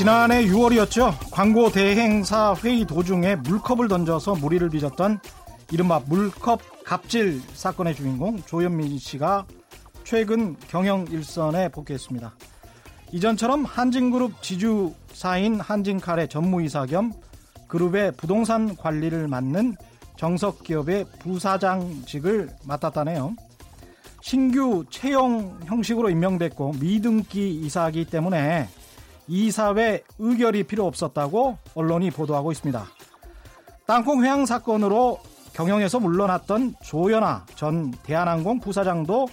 [0.00, 1.12] 지난해 6월이었죠.
[1.30, 5.18] 광고 대행사 회의 도중에 물컵을 던져서 무리를 빚었던
[5.72, 9.44] 이른바 물컵 갑질 사건의 주인공 조현민 씨가
[10.02, 12.34] 최근 경영 일선에 복귀했습니다.
[13.12, 17.12] 이전처럼 한진그룹 지주사인 한진칼의 전무이사 겸
[17.68, 19.76] 그룹의 부동산 관리를 맡는
[20.16, 23.36] 정석기업의 부사장직을 맡았다네요.
[24.22, 28.66] 신규 채용 형식으로 임명됐고 미등기 이사이기 때문에
[29.30, 32.84] 이사회 의결이 필요 없었다고 언론이 보도하고 있습니다.
[33.86, 35.20] 땅콩 회항 사건으로
[35.52, 39.28] 경영에서 물러났던 조연아 전 대한항공 부사장도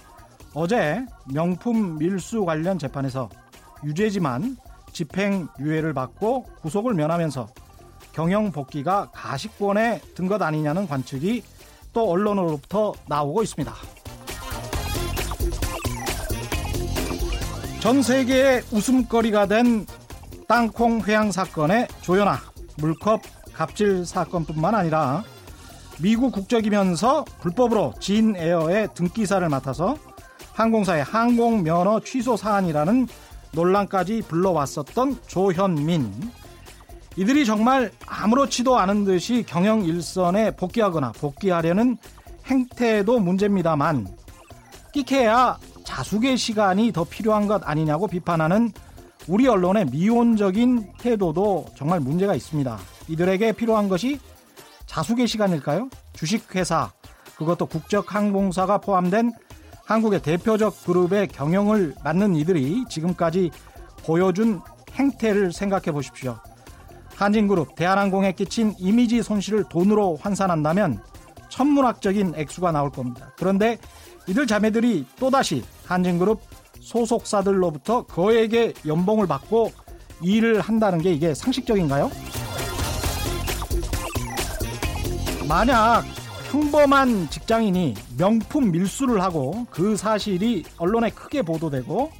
[0.54, 3.28] 어제 명품 밀수 관련 재판에서
[3.84, 4.56] 유죄지만
[4.92, 7.48] 집행유예를 받고 구속을 면하면서
[8.12, 11.42] 경영 복귀가 가시권에 든 것 아니냐는 관측이
[11.92, 13.72] 또 언론으로부터 나오고 있습니다.
[17.80, 19.86] 전 세계의 웃음거리가 된
[20.48, 22.38] 땅콩 회항 사건의 조연아
[22.78, 25.22] 물컵 갑질 사건뿐만 아니라
[26.00, 29.96] 미국 국적이면서 불법으로 진 에어의 등기사를 맡아서
[30.54, 33.06] 항공사의 항공 면허 취소 사안이라는
[33.52, 36.12] 논란까지 불러왔었던 조현민.
[37.16, 41.96] 이들이 정말 아무렇지도 않은 듯이 경영 일선에 복귀하거나 복귀하려는
[42.46, 44.08] 행태도 문제입니다만
[44.92, 48.70] 끼케야 자숙의 시간이 더 필요한 것 아니냐고 비판하는
[49.26, 52.78] 우리 언론의 미온적인 태도도 정말 문제가 있습니다.
[53.08, 54.20] 이들에게 필요한 것이
[54.84, 55.88] 자숙의 시간일까요?
[56.12, 56.92] 주식회사,
[57.38, 59.32] 그것도 국적항공사가 포함된
[59.86, 63.50] 한국의 대표적 그룹의 경영을 맡는 이들이 지금까지
[64.04, 64.60] 보여준
[64.92, 66.38] 행태를 생각해 보십시오.
[67.16, 71.02] 한진그룹, 대한항공에 끼친 이미지 손실을 돈으로 환산한다면
[71.48, 73.32] 천문학적인 액수가 나올 겁니다.
[73.38, 73.78] 그런데
[74.28, 76.40] 이들 자매들이 또다시 한진그룹
[76.80, 79.72] 소속사들로부터 거액의 연봉을 받고
[80.22, 82.10] 일을 한다는 게 이게 상식적인가요?
[85.48, 86.04] 만약
[86.50, 92.10] 평범한 직장인이 명품 밀수를 하고 그 사실이 언론에 크게 보도되고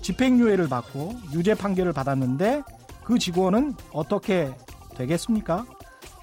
[0.00, 2.62] 집행유예를 받고 유죄 판결을 받았는데
[3.04, 4.50] 그 직원은 어떻게
[4.94, 5.66] 되겠습니까?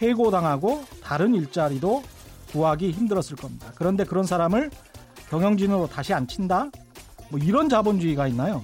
[0.01, 2.03] 해고당하고 다른 일자리도
[2.51, 3.71] 구하기 힘들었을 겁니다.
[3.75, 4.71] 그런데 그런 사람을
[5.29, 6.69] 경영진으로 다시 앉힌다?
[7.29, 8.63] 뭐 이런 자본주의가 있나요?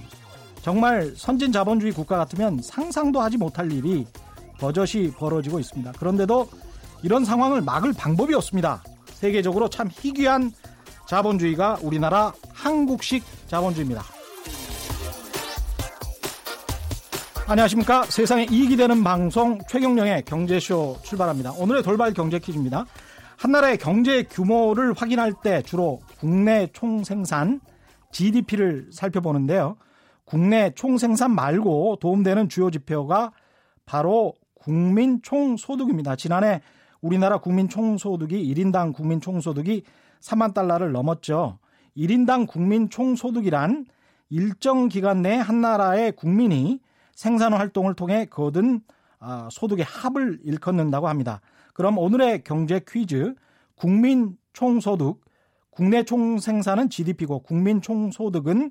[0.62, 4.06] 정말 선진 자본주의 국가 같으면 상상도 하지 못할 일이
[4.58, 5.92] 버젓이 벌어지고 있습니다.
[5.92, 6.48] 그런데도
[7.02, 8.82] 이런 상황을 막을 방법이 없습니다.
[9.12, 10.52] 세계적으로 참 희귀한
[11.06, 14.02] 자본주의가 우리나라 한국식 자본주의입니다.
[17.46, 18.04] 안녕하십니까.
[18.06, 21.52] 세상에 이익이 되는 방송 최경령의 경제쇼 출발합니다.
[21.52, 22.86] 오늘의 돌발 경제 퀴즈입니다.
[23.36, 27.60] 한 나라의 경제 규모를 확인할 때 주로 국내 총생산
[28.10, 29.76] GDP를 살펴보는데요.
[30.24, 33.30] 국내 총생산 말고 도움되는 주요 지표가
[33.84, 36.16] 바로 국민 총소득입니다.
[36.16, 36.62] 지난해
[37.02, 39.82] 우리나라 국민 총소득이 1인당 국민 총소득이
[40.22, 41.58] 3만 달러를 넘었죠.
[41.94, 43.84] 1인당 국민 총소득이란
[44.30, 46.80] 일정 기간 내에 한 나라의 국민이
[47.14, 48.80] 생산 활동을 통해 거둔
[49.20, 51.42] 아, 소득의 합을 일컫는다고 합니다.
[51.74, 53.34] 그럼 오늘의 경제 퀴즈
[53.74, 55.23] 국민 총소득
[55.74, 58.70] 국내 총생산은 GDP고 국민 총소득은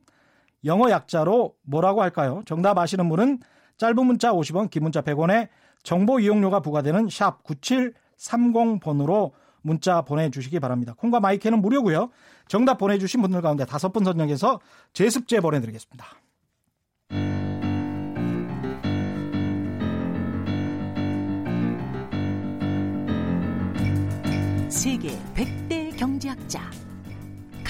[0.66, 2.42] 영어 약자로 뭐라고 할까요?
[2.46, 3.40] 정답 아시는 분은
[3.78, 5.50] 짧은 문자 50원, 긴 문자 100원에
[5.84, 9.32] 정보 이용료가 부과되는 샵 9730번으로
[9.62, 10.94] 문자 보내주시기 바랍니다.
[10.98, 12.10] 콩과 마이크는 무료고요.
[12.48, 14.60] 정답 보내주신 분들 가운데 다섯 분 선정해서
[14.94, 16.06] 제습제 보내드리겠습니다.
[24.70, 26.62] 세계 100대 경제학자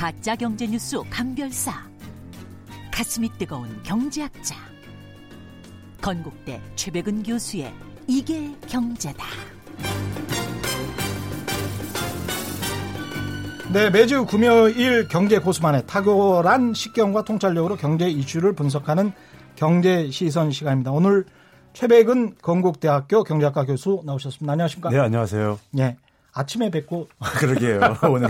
[0.03, 1.71] 가짜 경제 뉴스 감별사
[2.91, 4.53] 가슴이 뜨거운 경제학자
[6.01, 7.73] 건국대 최백은 교수의
[8.05, 9.23] 이게 경제다.
[13.71, 19.13] 네, 매주 금요일 경제 고수만의 탁월한 식견과 통찰력으로 경제 이슈를 분석하는
[19.55, 20.91] 경제 시선 시간입니다.
[20.91, 21.23] 오늘
[21.71, 24.51] 최백은 건국대학교 경제학과 교수 나오셨습니다.
[24.51, 24.89] 안녕하십니까?
[24.89, 25.59] 네, 안녕하세요.
[25.77, 25.95] 예.
[26.33, 27.07] 아침에 뵙고
[27.37, 27.79] 그러게요.
[28.09, 28.29] 오늘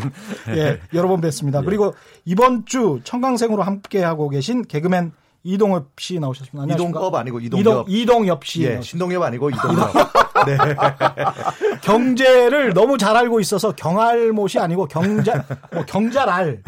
[0.50, 1.62] 예, 여러 번 뵙습니다.
[1.62, 1.66] 예.
[1.66, 1.96] 그리고
[2.26, 5.14] 이번 주 청강생으로 함께 하고 계신 개그맨
[5.44, 6.64] 이동엽 씨 나오셨습니다.
[6.64, 7.00] 안녕하십니까?
[7.00, 7.62] 이동엽 아니고 이동엽.
[7.62, 8.64] 이동, 이동엽 씨.
[8.64, 9.94] 예, 신동엽 아니고 이동엽.
[10.46, 10.58] 네.
[11.82, 16.62] 경제를 너무 잘 알고 있어서 경알못이 아니고 경자, 뭐 경자랄.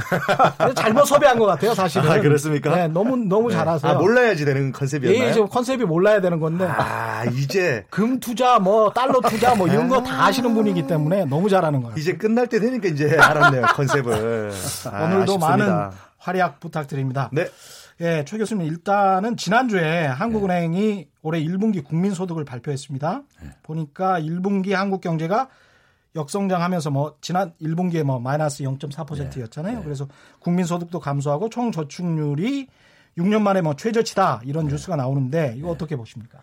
[0.75, 2.09] 잘못 섭외한 것 같아요, 사실은.
[2.12, 2.75] 아, 그렇습니까?
[2.75, 3.56] 네, 너무, 너무 네.
[3.56, 3.91] 잘하세요.
[3.91, 5.27] 아, 몰라야지 되는 컨셉이었나요?
[5.29, 6.65] 예, 지금 컨셉이 몰라야 되는 건데.
[6.65, 7.85] 아, 이제.
[7.89, 11.95] 금 투자, 뭐, 달러 투자, 뭐, 이런 거 다 아시는 분이기 때문에 너무 잘하는 거예요.
[11.97, 14.51] 이제 끝날 때 되니까 이제 알았네요, 컨셉을.
[14.91, 15.47] 아, 오늘도 아쉽습니다.
[15.47, 15.89] 많은
[16.19, 17.29] 활약 부탁드립니다.
[17.31, 17.47] 네.
[18.01, 23.24] 예, 최 교수님 일단은 지난주에 한국은행이 올해 1분기 국민소득을 발표했습니다.
[23.63, 25.50] 보니까 1분기 한국 경제가
[26.15, 29.83] 역성장하면서 뭐 지난 1분기에 뭐 마이너스 0.4%였잖아요.
[29.83, 30.07] 그래서
[30.39, 32.68] 국민소득도 감소하고 총 저축률이
[33.18, 36.39] 6년 만에 뭐 최저치다 이런 뉴스가 나오는데 이거 어떻게 보십니까?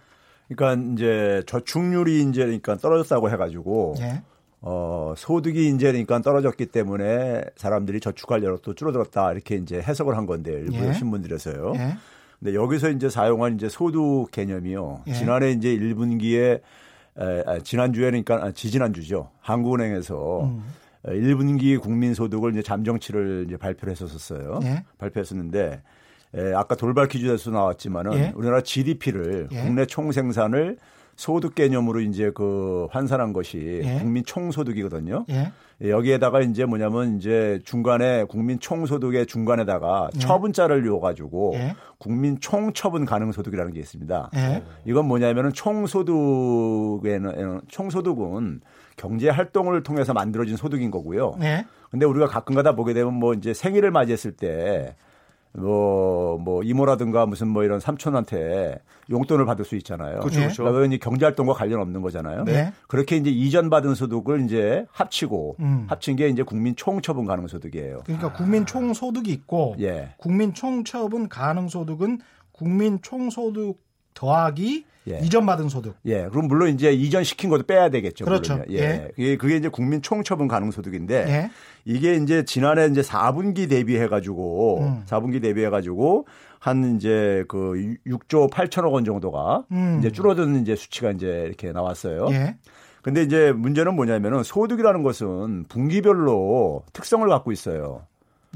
[0.49, 4.23] 그러니까 이제 저축률이 이제 그러니까 떨어졌다고 해가지고 예.
[4.65, 10.53] 어, 소득이 이제 그러니까 떨어졌기 때문에 사람들이 저축할 여력도 줄어들었다 이렇게 이제 해석을 한 건데
[10.53, 10.93] 일부 예.
[10.93, 11.73] 신문들에서요.
[11.77, 11.97] 예.
[12.39, 15.03] 근데 여기서 이제 사용한 이제 소득 개념이요.
[15.09, 15.13] 예.
[15.15, 16.61] 지난해 이제 1분기에
[17.19, 19.31] 에, 아, 지난주에 그러니까 아, 지지난주죠.
[19.41, 20.65] 한국은행에서 음.
[21.03, 24.61] 어, 1분기 국민 소득을 이제 잠정치를 이제 발표를 했었었어요.
[24.63, 24.85] 예.
[24.99, 25.83] 발표했었는데
[26.35, 28.33] 에, 아까 돌발 퀴즈에서 나왔지만은 예.
[28.37, 29.61] 우리나라 GDP를 예.
[29.61, 30.79] 국내 총생산을
[31.17, 33.99] 소득 개념으로 이제 그 환산한 것이 예.
[33.99, 35.27] 국민 총소득이거든요.
[35.31, 35.53] 예.
[35.83, 40.19] 예, 여기에다가 이제 뭐냐면 이제 중간에 국민 총소득의 중간에다가 예.
[40.19, 41.75] 처분자를 요가지고 예.
[41.99, 44.31] 국민 총처분 가능 소득이라는 게 있습니다.
[44.37, 44.63] 예.
[44.85, 47.03] 이건 뭐냐면은 총소득에는
[47.69, 48.61] 총소득은
[48.97, 51.37] 경제 활동을 통해서 만들어진 소득인 거고요.
[51.43, 51.67] 예.
[51.91, 54.97] 근데 우리가 가끔가다 보게 되면 뭐 이제 생일을 맞이했을 때
[55.55, 60.21] 뭐, 뭐, 이모라든가 무슨 뭐 이런 삼촌한테 용돈을 받을 수 있잖아요.
[60.21, 60.45] 그렇죠, 예.
[60.45, 60.63] 그렇죠.
[60.65, 62.45] 그러니까 이제 경제활동과 관련 없는 거잖아요.
[62.45, 62.73] 네.
[62.89, 65.87] 그렇게 이제 이전 받은 소득을 이제 합치고 음.
[65.89, 68.03] 합친 게 이제 국민 총처분 가능 소득이에요.
[68.05, 70.15] 그러니까 국민 총소득이 있고 예.
[70.17, 72.21] 국민 총처분 가능 소득은
[72.53, 73.79] 국민 총소득
[74.15, 75.19] 더하기 예.
[75.23, 75.97] 이전 받은 소득.
[76.07, 76.29] 예.
[76.29, 78.25] 그럼 물론 이제 이전 시킨 것도 빼야 되겠죠.
[78.25, 78.63] 그렇죠.
[78.71, 79.11] 예.
[79.17, 81.51] 그게, 그게 이제 국민 총처분 가능 소득인데 예.
[81.85, 85.03] 이게 이제 지난해 이제 4분기 대비해 가지고 음.
[85.07, 86.27] 4분기 대비해 가지고
[86.59, 89.97] 한 이제 그 6조 8천억 원 정도가 음.
[89.99, 92.29] 이제 줄어드는 이제 수치가 이제 이렇게 나왔어요.
[92.31, 92.57] 예.
[93.03, 98.03] 근데 이제 문제는 뭐냐면은 소득이라는 것은 분기별로 특성을 갖고 있어요.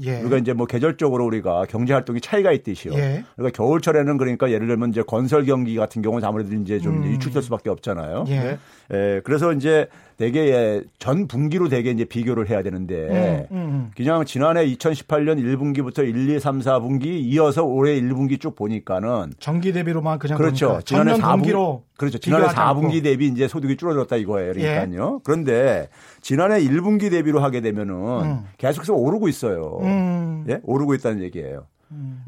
[0.03, 0.21] 예.
[0.21, 2.93] 우리가 이제 뭐 계절적으로 우리가 경제 활동이 차이가 있듯이요.
[2.93, 3.25] 예.
[3.35, 7.11] 그러니까 겨울철에는 그러니까 예를 들면 이제 건설 경기 같은 경우는 아무래도 이제 좀 음.
[7.11, 8.25] 유출될 수밖에 없잖아요.
[8.29, 8.57] 예.
[8.93, 13.91] 예, 그래서 이제 대개 예, 전 분기로 대개 이제 비교를 해야 되는데 음, 음.
[13.95, 20.17] 그냥 지난해 2018년 1분기부터 1, 2, 3, 4분기 이어서 올해 1분기 쭉 보니까는 정기 대비로만
[20.17, 20.67] 그냥 그렇죠.
[20.69, 22.17] 보니까 지난해 전년 4분 동기로 그렇죠.
[22.17, 22.81] 지난해 비교하지 않고.
[22.81, 24.53] 4분기 대비 이제 소득이 줄어들었다 이거예요.
[24.53, 25.21] 그러니까요.
[25.23, 25.87] 그런데
[26.21, 27.93] 지난해 1분기 대비로 하게 되면은
[28.23, 28.43] 음.
[28.57, 29.79] 계속해서 오르고 있어요.
[29.83, 30.45] 음.
[30.49, 30.59] 예?
[30.63, 31.67] 오르고 있다는 얘기예요.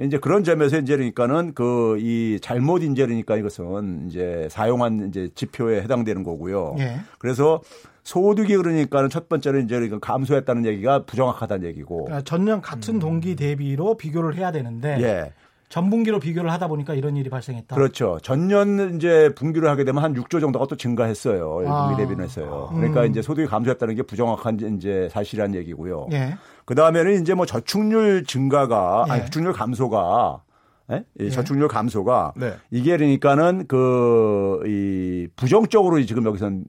[0.01, 5.81] 이제 그런 점에서 이제 그러니까는 그 이 잘못 인제 그러니까 이것은 이제 사용한 이제 지표에
[5.81, 6.75] 해당되는 거고요.
[6.79, 7.00] 예.
[7.17, 7.61] 그래서
[8.03, 12.06] 소득이 그러니까는 첫 번째는 이제 그러니까 감소했다는 얘기가 부정확하다는 얘기고.
[12.06, 15.01] 그러니까 전년 같은 동기 대비로 비교를 해야 되는데 음.
[15.01, 15.33] 예.
[15.69, 17.75] 전분기로 비교를 하다 보니까 이런 일이 발생했다.
[17.75, 18.17] 그렇죠.
[18.23, 21.63] 전년 이제 분기를 하게 되면 한 6조 정도가 또 증가했어요.
[21.67, 21.88] 아.
[21.88, 22.69] 분기 대비는 했어요.
[22.73, 26.07] 그러니까 이제 소득이 감소했다는 게 부정확한 이제 사실이라는 얘기고요.
[26.11, 26.35] 예.
[26.69, 29.12] 그 다음에는 이제 뭐 저축률 증가가, 예.
[29.12, 30.44] 아니, 저축률 감소가,
[30.92, 31.04] 예?
[31.19, 31.30] 이 예.
[31.31, 32.54] 저축률 감소가 네.
[32.69, 36.66] 이게 그러니까는 그, 이 부정적으로 지금 여기선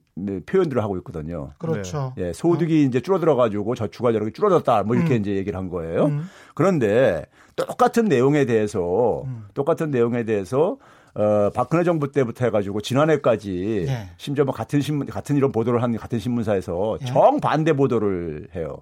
[0.47, 1.51] 표현들을 하고 있거든요.
[1.59, 2.15] 그렇죠.
[2.17, 6.09] 예, 소득이 이제 줄어들어 가지고 저축할 여력이 줄어들었다 뭐 이렇게 이제 얘기를 한 거예요.
[6.55, 7.23] 그런데
[7.55, 10.77] 똑같은 내용에 대해서 똑같은 내용에 대해서
[11.13, 14.09] 어, 박근혜 정부 때부터 해가지고 지난해까지 예.
[14.17, 17.05] 심지어 뭐 같은 신문 같은 이런 보도를 한 같은 신문사에서 예.
[17.05, 18.81] 정 반대 보도를 해요.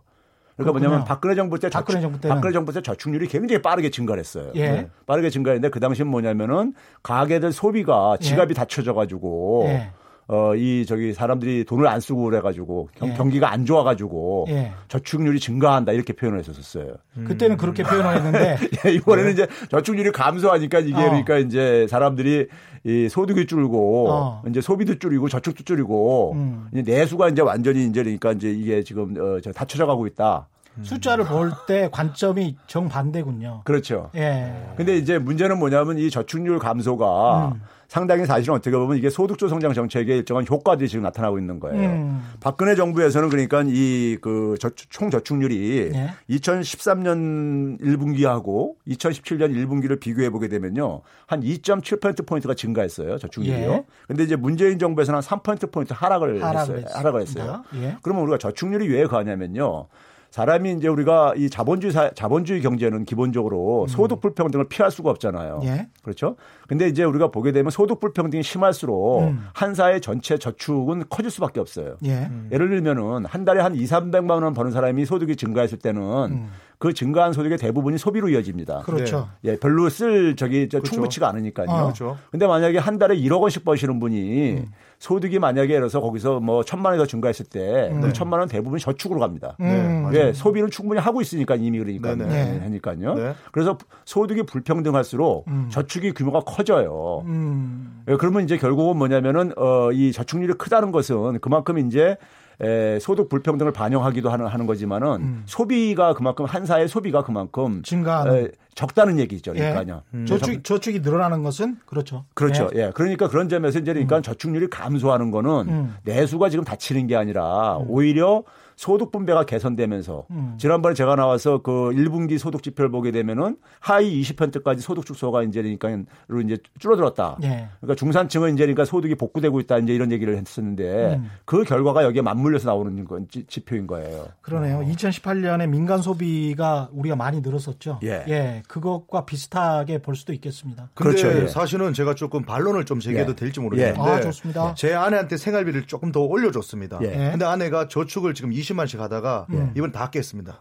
[0.63, 0.79] 그러니까.
[0.79, 2.19] 뭐냐면 박근혜 정부 때 저축, 박근혜 정부.
[2.27, 4.51] 박근혜 정부 때 저축률이 굉장히 빠르게 증가를 했어요.
[4.55, 4.69] 예.
[4.69, 4.89] 네.
[5.05, 6.73] 빠르게 증가했는데 그 당시엔 뭐냐면은
[7.03, 9.91] 가게들 소비가 지갑이 닫혀져 가지고 예.
[10.31, 13.13] 어, 이 저기 사람들이 돈을 안 쓰고 그래가지고 경, 예.
[13.15, 14.73] 경기가 안 좋아가지고 예.
[14.87, 16.93] 저축률이 증가한다 이렇게 표현을 했었어요.
[17.25, 21.09] 그때는 그렇게 표현을 했는데 예, 이번에는 이제 저축률이 감소하니까 이게 어.
[21.09, 22.47] 그러니까 이제 사람들이
[22.83, 24.43] 이 소득이 줄고 어.
[24.47, 26.67] 이제 소비도 줄이고 저축도 줄이고 음.
[26.73, 30.47] 이제 내수가 이제 완전히 이제 그러니까 이제 이게 지금 어, 저 닫혀져 가고 있다.
[30.83, 33.61] 숫자를 볼 때 관점이 정반대군요.
[33.65, 34.11] 그렇죠.
[34.15, 34.53] 예.
[34.77, 37.61] 근데 이제 문제는 뭐냐면 이 저축률 감소가 음.
[37.89, 41.89] 상당히 사실은 어떻게 보면 이게 소득조 성장 정책의 일정한 효과들이 지금 나타나고 있는 거예요.
[41.89, 42.21] 음.
[42.39, 44.55] 박근혜 정부에서는 그러니까 이 그
[44.89, 46.13] 총 저축률이 예.
[46.29, 51.01] 2013년 1분기하고 2017년 1분기를 비교해 보게 되면요.
[51.27, 53.17] 한 2.7% 포인트가 증가했어요.
[53.17, 53.71] 저축률이요.
[53.71, 53.83] 예.
[54.07, 56.93] 근데 이제 문재인 정부에서는 한 3% 포인트 하락을, 하락을 했어요.
[56.97, 57.63] 하락을 했어요.
[57.75, 57.97] 예.
[58.01, 59.87] 그러면 우리가 저축률이 왜 가냐면요.
[60.31, 65.61] 사람이 이제 우리가 이 자본주의 사, 자본주의 경제는 기본적으로 소득 불평등을 피할 수가 없잖아요.
[65.63, 65.67] 음.
[65.67, 65.87] 예.
[66.03, 66.35] 그렇죠?
[66.69, 69.47] 근데 이제 우리가 보게 되면 소득 불평등이 심할수록 음.
[69.53, 71.97] 한 사회 전체 저축은 커질 수밖에 없어요.
[72.05, 72.29] 예.
[72.51, 76.49] 예를 들면은 한 달에 한 2, 300만 원 버는 사람이 소득이 증가했을 때는 음.
[76.79, 78.83] 그 증가한 소득의 대부분이 소비로 이어집니다.
[78.83, 79.27] 그렇죠.
[79.43, 80.93] 예, 별로 쓸 저기 저 그렇죠.
[80.93, 81.69] 충분치가 않으니까요.
[81.69, 81.83] 아.
[81.83, 82.17] 그렇죠.
[82.31, 84.65] 근데 만약에 한 달에 1억 원씩 버시는 분이 음.
[84.99, 88.01] 소득이 만약에 예를 들어서 거기서 뭐 천만 원이 더 증가했을 때 음.
[88.01, 89.57] 그 천만 원 대부분이 저축으로 갑니다.
[89.59, 90.03] 음.
[90.03, 90.17] 맞아요.
[90.17, 92.29] 예, 소비는 충분히 하고 있으니까 이미 그러니까 네네.
[92.29, 92.59] 네.
[92.59, 93.13] 하니까요.
[93.13, 93.33] 네.
[93.51, 95.67] 그래서 소득이 불평등할수록 음.
[95.69, 97.23] 저축이 규모가 커 져요.
[97.25, 98.03] 음.
[98.07, 102.17] 예, 그러면 이제 결국은 뭐냐면은 어, 이 저축률이 크다는 것은 그만큼 이제
[102.61, 105.43] 에, 소득 불평등을 반영하기도 하는, 하는 거지만은 음.
[105.45, 108.35] 소비가 그만큼 한 사회 소비가 그만큼 증가하는.
[108.35, 109.51] 에, 적다는 얘기죠.
[109.55, 109.71] 예.
[109.71, 110.03] 그러니까요.
[110.25, 112.23] 저축 저축이 늘어나는 것은 그렇죠.
[112.33, 112.69] 그렇죠.
[112.75, 112.79] 예.
[112.79, 112.91] 예.
[112.93, 115.95] 그러니까 그런 점에서 이제 그러니까 저축률이 감소하는 거는 음.
[116.05, 118.43] 내수가 지금 닫히는 게 아니라 오히려
[118.79, 120.55] 소득 분배가 개선되면서 음.
[120.57, 126.41] 지난번에 제가 나와서 그 1분기 소득 지표를 보게 되면은 하위 20%까지 소득 축소가 이제 그러니까로
[126.45, 127.39] 이제 줄어들었다.
[127.43, 127.67] 예.
[127.81, 131.29] 그러니까 중산층은 이제 그러니까 소득이 복구되고 있다 이제 이런 얘기를 했었는데 음.
[131.43, 134.27] 그 결과가 여기에 맞물려서 나오는 건 지- 지표인 거예요.
[134.41, 134.79] 그러네요.
[134.79, 137.99] 2018년에 민간 소비가 우리가 많이 늘었었죠.
[138.03, 138.63] 예.
[138.69, 140.87] 그것과 비슷하게 볼 수도 있겠습니다.
[140.93, 141.47] 그렇죠, 예.
[141.47, 143.35] 사실은 제가 조금 반론을 좀 제기해도 예.
[143.35, 144.73] 될지 모르겠는데 아, 좋습니다.
[144.75, 146.99] 제 아내한테 생활비를 조금 더 올려줬습니다.
[147.01, 147.09] 예.
[147.31, 149.71] 근데 아내가 저축을 지금 20 만씩 하다가 예.
[149.75, 150.59] 이번 다 깼습니다.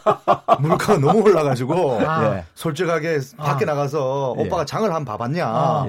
[0.60, 2.36] 물가가 너무 올라가지고 아.
[2.36, 2.44] 예.
[2.54, 3.66] 솔직하게 밖에 아.
[3.66, 4.42] 나가서 예.
[4.42, 5.86] 오빠가 장을 한번 봐봤냐.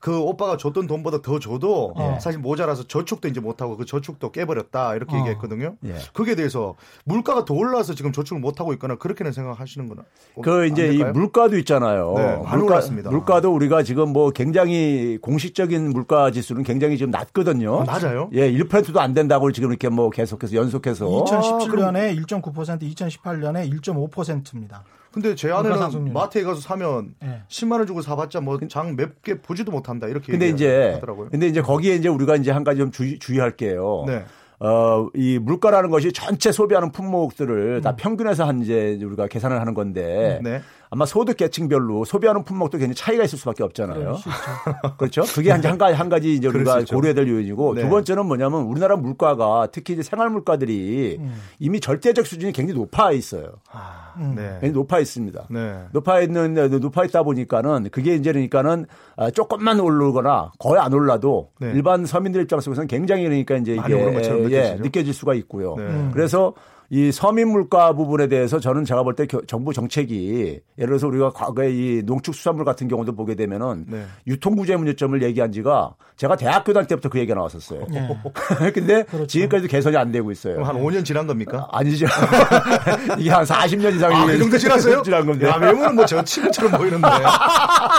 [0.00, 2.18] 그 오빠가 줬던 돈보다 더 줘도 예.
[2.20, 5.18] 사실 모자라서 저축도 이제 못하고 그 저축도 깨버렸다 이렇게 어.
[5.18, 5.76] 얘기했거든요.
[5.84, 5.94] 예.
[6.14, 10.02] 그게 대해서 물가가 더 올라서 지금 저축을 못하고 있거나 그렇게는 생각하시는구나.
[10.42, 12.14] 그 이제 이 물가도 있잖아요.
[12.16, 12.80] 네, 물가.
[13.10, 17.82] 물가도 우리가 지금 뭐 굉장히 공식적인 물가 지수는 굉장히 지금 낮거든요.
[17.82, 18.30] 아, 맞아요.
[18.32, 24.82] 예, 1%도 안 된다고 지금 이렇게 뭐 계속해서 연속해서 2017년에 1.9%, 2018년에 1.5%입니다.
[25.12, 26.12] 근데 제 아내는.
[26.12, 27.42] 마트에 가서 사면 예.
[27.48, 31.30] 10만 원 주고 사봤자 뭐 장 몇 개 보지도 못한다 이렇게 근데 이제 하더라고요.
[31.30, 34.04] 근데 이제 거기에 이제 우리가 이제 한 가지 좀 주의, 주의할 게요.
[34.06, 34.24] 네.
[34.60, 37.80] 어, 이 물가라는 것이 전체 소비하는 품목들을 음.
[37.80, 40.60] 다 평균해서 한 이제 우리가 계산을 하는 건데 네.
[40.92, 44.16] 아마 소득 계층별로 소비하는 품목도 굉장히 차이가 있을 수밖에 없잖아요.
[44.16, 44.30] 있죠.
[44.98, 45.22] 그렇죠.
[45.22, 46.84] 그게 한, 한 가지, 한 가지 이제 우리가.
[46.84, 47.82] 고려해야 될 요인이고 네.
[47.82, 51.34] 두 번째는 뭐냐면 우리나라 물가가 특히 이제 생활 물가들이 음.
[51.60, 53.52] 이미 절대적 수준이 굉장히 높아 있어요.
[53.70, 54.34] 아, 음.
[54.34, 54.48] 네.
[54.60, 55.46] 굉장히 높아 있습니다.
[55.48, 55.84] 네.
[55.92, 61.70] 높아 있는 높아 있다 보니까는 그게 이제 그러니까는 아, 조금만 오르거나 거의 안 올라도 네.
[61.72, 64.74] 일반 서민들 입장에서는 굉장히 그러니까 이제 이게 오른 것처럼 예.
[64.80, 65.76] 느껴질 수가 있고요.
[65.76, 65.84] 네.
[65.84, 66.10] 음.
[66.12, 66.52] 그래서
[66.92, 71.70] 이 서민 물가 부분에 대해서 저는 제가 볼 때 정부 정책이 예를 들어서 우리가 과거에
[71.70, 74.04] 이 농축수산물 같은 경우도 보게 되면은 네.
[74.26, 77.86] 유통구제 문제점을 얘기한 지가 제가 대학교 다닐 때부터 그 얘기가 나왔었어요.
[77.94, 78.08] 예.
[78.72, 79.26] 근데 그렇죠.
[79.26, 80.54] 지금까지도 개선이 안 되고 있어요.
[80.54, 81.68] 그럼 한 5년 지난 겁니까?
[81.70, 82.06] 아니죠.
[83.18, 85.02] 이게 한 40년 이상이 아, 그 정도 지났어요?
[85.02, 85.48] 지난 건데.
[85.48, 87.06] 야, 외모는 뭐 저 친구처럼 보이는데.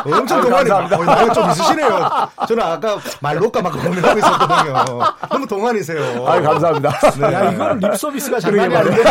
[0.05, 0.97] 엄청 아유, 동안이 감사합니다.
[0.99, 1.99] 어, 나이가 좀 있으시네요.
[2.47, 4.73] 저는 아까 말로까 막 고민하고 있었거든요.
[5.29, 6.27] 너무 동안이세요.
[6.27, 6.89] 아유, 감사합니다.
[7.31, 9.03] 야, 이거는 립 서비스가 장난이 그러게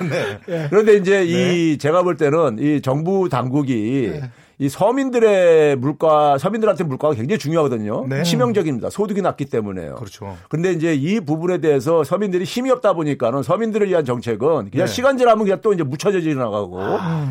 [0.00, 0.38] 아닌데.
[0.70, 4.20] 그런데 이제 이 제가 볼 때는 이 정부 당국이
[4.60, 8.06] 이 서민들의 물가, 서민들한테 물가가 굉장히 중요하거든요.
[8.06, 8.22] 네.
[8.24, 8.90] 치명적입니다.
[8.90, 9.94] 소득이 낮기 때문에요.
[9.94, 10.36] 그렇죠.
[10.50, 14.38] 근데 이제 이 부분에 대해서 서민들이 힘이 없다 보니까는 서민들을 위한 정책은
[14.70, 14.86] 그냥 네.
[14.86, 16.78] 시간 지나면 그냥 또 이제 묻혀져 지나가고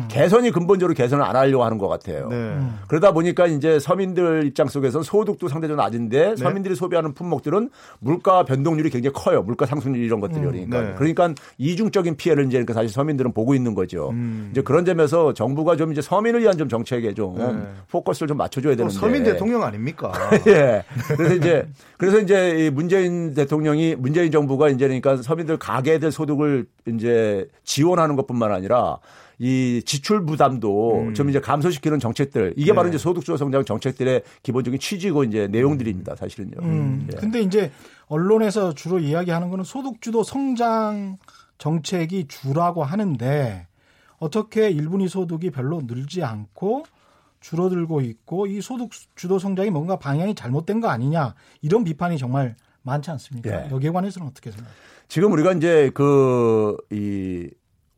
[0.08, 2.26] 개선이 근본적으로 개선을 안 하려고 하는 것 같아요.
[2.30, 2.58] 네.
[2.88, 5.88] 그러다 보니까 이제 서민들 입장 속에서는 소득도 상대적으로 네.
[5.88, 7.70] 낮은데 서민들이 소비하는 품목들은
[8.00, 9.44] 물가 변동률이 굉장히 커요.
[9.44, 10.80] 물가 상승률 이런 것들이 그러니까.
[10.80, 10.94] 네.
[10.98, 14.10] 그러니까 이중적인 피해를 이제 그러니까 사실 서민들은 보고 있는 거죠.
[14.10, 14.48] 음.
[14.50, 17.62] 이제 그런 점에서 정부가 좀 이제 서민을 위한 좀 정책에 좀 네.
[17.90, 18.98] 포커스를 좀 맞춰줘야 또 되는데.
[18.98, 20.12] 서민 대통령 아닙니까?
[20.46, 20.84] 예.
[21.16, 27.48] 그래서 이제 그래서 이제 이 문재인 대통령이 문재인 정부가 이제 그러니까 서민들 가계들 소득을 이제
[27.64, 28.98] 지원하는 것뿐만 아니라
[29.38, 32.90] 이 지출 부담도 좀 이제 감소시키는 정책들 이게 바로 음.
[32.90, 32.96] 네.
[32.96, 36.16] 이제 소득 주도 성장 정책들의 기본적인 취지고 이제 내용들입니다.
[36.16, 36.58] 사실은요.
[36.60, 37.16] 음, 예.
[37.16, 37.70] 근데 이제
[38.08, 41.16] 언론에서 주로 이야기하는 거는 소득주도 성장
[41.56, 43.66] 정책이 주라고 하는데
[44.18, 46.84] 어떻게 일분위 소득이 별로 늘지 않고
[47.40, 53.10] 줄어들고 있고 이 소득 주도 성장이 뭔가 방향이 잘못된 거 아니냐 이런 비판이 정말 많지
[53.10, 53.66] 않습니까?
[53.66, 53.70] 예.
[53.70, 54.80] 여기에 관해서는 어떻게 생각하세요?
[55.08, 57.48] 지금 우리가 이제 그 이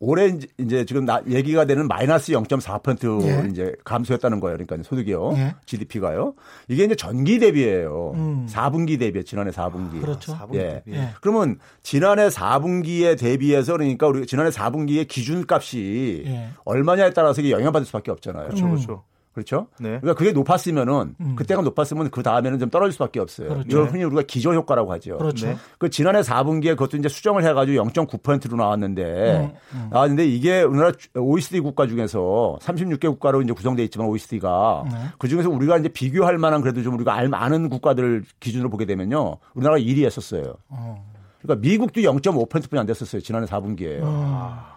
[0.05, 3.49] 올해 이제- 지금 나, 얘기가 되는 마이너스 0.4% 예.
[3.49, 4.57] 이제 감소했다는 거예요.
[4.59, 5.33] 그러니까 소득이요.
[5.37, 5.55] 예.
[5.65, 6.35] GDP가요.
[6.67, 8.11] 이게 이제 전기 대비예요.
[8.17, 8.47] 음.
[8.51, 10.01] 4분기 대비 지난해 4분기.
[10.01, 10.33] 그렇죠.
[10.33, 10.83] 사분 예.
[10.85, 10.97] 대비.
[10.97, 11.11] 예.
[11.21, 16.49] 그러면 지난해 4분기에 대비해서 그러니까 우리 지난해 4분기의 기준값이 예.
[16.65, 18.47] 얼마냐에 따라서 이게 영향받을 수밖에 없잖아요.
[18.49, 19.05] 그렇죠, 그렇죠.
[19.33, 19.69] 그렇죠?
[19.81, 19.99] 네.
[20.01, 21.37] 그러니까 그게 높았으면은 음.
[21.37, 23.49] 그때가 높았으면 그 다음에는 좀 떨어질 수밖에 없어요.
[23.49, 23.67] 그렇죠.
[23.69, 25.17] 이걸 흔히 우리가 기저 효과라고 하죠.
[25.17, 25.47] 그렇죠.
[25.47, 25.57] 네.
[25.79, 31.87] 그 지난해 4분기에 그것도 이제 수정을 해가지고 0.9%로 나왔는데 음, 나왔는데 이게 우리나라 OECD 국가
[31.87, 34.99] 중에서 36개 국가로 이제 구성되어 있지만 OECD가 네.
[35.19, 39.39] 그 중에서 우리가 이제 비교할 만한 그래도 좀 우리가 알 아는 국가들 기준으로 보게 되면요
[39.55, 40.55] 우리나라가 1위 했었어요.
[40.69, 41.12] 어.
[41.43, 43.21] 그러니까 미국도 0.5%뿐이 안 됐었어요.
[43.21, 44.01] 지난해 4분기에.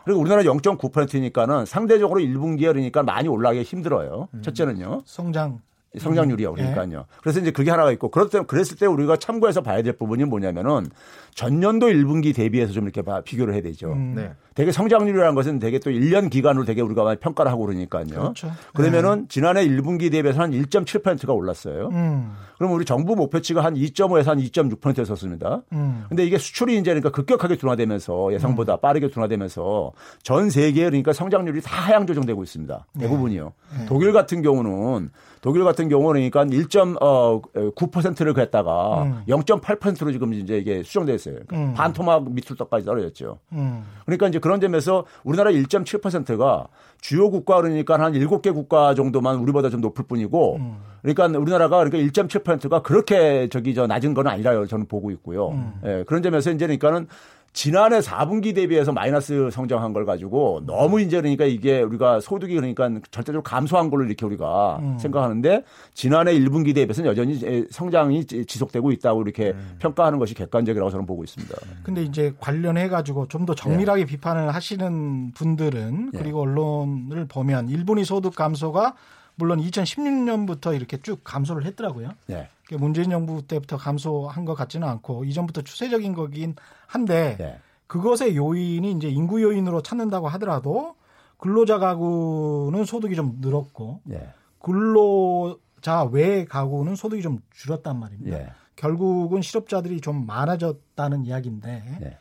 [0.04, 4.28] 그리고 우리나라 0.9%니까는 상대적으로 1분기에 그러니까 많이 올라가기 힘들어요.
[4.42, 5.02] 첫째는요.
[5.06, 5.62] 성장
[6.00, 6.56] 성장률이요.
[6.58, 6.62] 예.
[6.64, 7.06] 그러니까요.
[7.22, 10.88] 그래서 이제 그게 하나가 있고 때 그랬을 때 우리가 참고해서 봐야 될 부분이 뭐냐면은
[11.34, 13.92] 전년도 1분기 대비해서 좀 이렇게 봐- 비교를 해야 되죠.
[13.92, 14.14] 음.
[14.16, 14.32] 네.
[14.56, 18.06] 되게 성장률이라는 것은 되게 또 1년 기간으로 되게 우리가 많이 평가를 하고 그러니까요.
[18.06, 18.52] 그렇죠.
[18.74, 21.90] 그러면은 지난해 1분기 대비해서 한 1.7%가 올랐어요.
[21.92, 22.32] 음.
[22.58, 25.62] 그럼 우리 정부 목표치가 한 2.5에서 한 2.6%였었습니다.
[25.74, 26.06] 음.
[26.08, 29.92] 근데 이게 수출이 이제 그러니까 급격하게 둔화되면서 예상보다 빠르게 둔화되면서
[30.24, 32.86] 전 세계에 그러니까 성장률이 다 하향 조정되고 있습니다.
[32.98, 33.52] 대부분이요.
[33.90, 35.10] 독일 같은 경우는
[35.42, 39.24] 독일 같은 경우는 그러니까 1.9%를 그랬다가 음.
[39.28, 41.36] 0.8%로 지금 이제 이게 수정돼 있어요.
[41.48, 41.74] 그러니까 음.
[41.74, 43.40] 반토막 밑으로까지 떨어졌죠.
[43.54, 43.84] 음.
[44.06, 46.68] 그러니까 이제 그런 점에서 우리나라 1.7%가
[47.02, 50.78] 주요 국가 그러니까 한 7개 국가 정도만 우리보다 좀 높을 뿐이고 음.
[51.02, 54.66] 그러니까 우리나라가 그러니까 1.7%가 그렇게 저기 저 낮은 건 아니라요.
[54.66, 55.50] 저는 보고 있고요.
[55.50, 55.74] 음.
[55.86, 57.08] 예, 그런 점에서 이제 그러니까는
[57.56, 63.44] 지난해 4분기 대비해서 마이너스 성장한 걸 가지고 너무 이제 그러니까 이게 우리가 소득이 그러니까 절대적으로
[63.44, 65.00] 감소한 걸로 이렇게 우리가 음.
[65.00, 69.78] 생각하는데 지난해 1분기 대비해서는 여전히 성장이 지속되고 있다고 이렇게 음.
[69.80, 71.56] 평가하는 것이 객관적이라고 저는 보고 있습니다.
[71.84, 76.18] 근데 이제 관련해 가지고 좀 더 정밀하게 비판을 하시는 분들은 예.
[76.18, 78.96] 그리고 언론을 보면 일본이 소득 감소가
[79.36, 82.10] 물론 2016년부터 이렇게 쭉 감소를 했더라고요.
[82.26, 82.50] 네.
[82.72, 86.56] 문재인 정부 때부터 감소한 것 같지는 않고 이전부터 추세적인 거긴
[86.88, 87.60] 한데 네.
[87.88, 90.96] 그것의 요인이 이제 인구 요인으로 찾는다고 하더라도
[91.38, 94.28] 근로자 가구는 소득이 좀 늘었고 네.
[94.60, 98.40] 근로자 외 가구는 소득이 좀 줄었단 말입니다.
[98.40, 98.48] 예.
[98.76, 102.18] 결국은 실업자들이 좀 많아졌다는 이야기인데 예.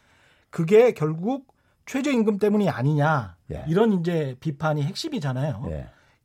[0.50, 1.54] 그게 결국
[1.86, 3.64] 최저임금 때문이 아니냐 예.
[3.66, 5.64] 이런 이제 비판이 핵심이잖아요.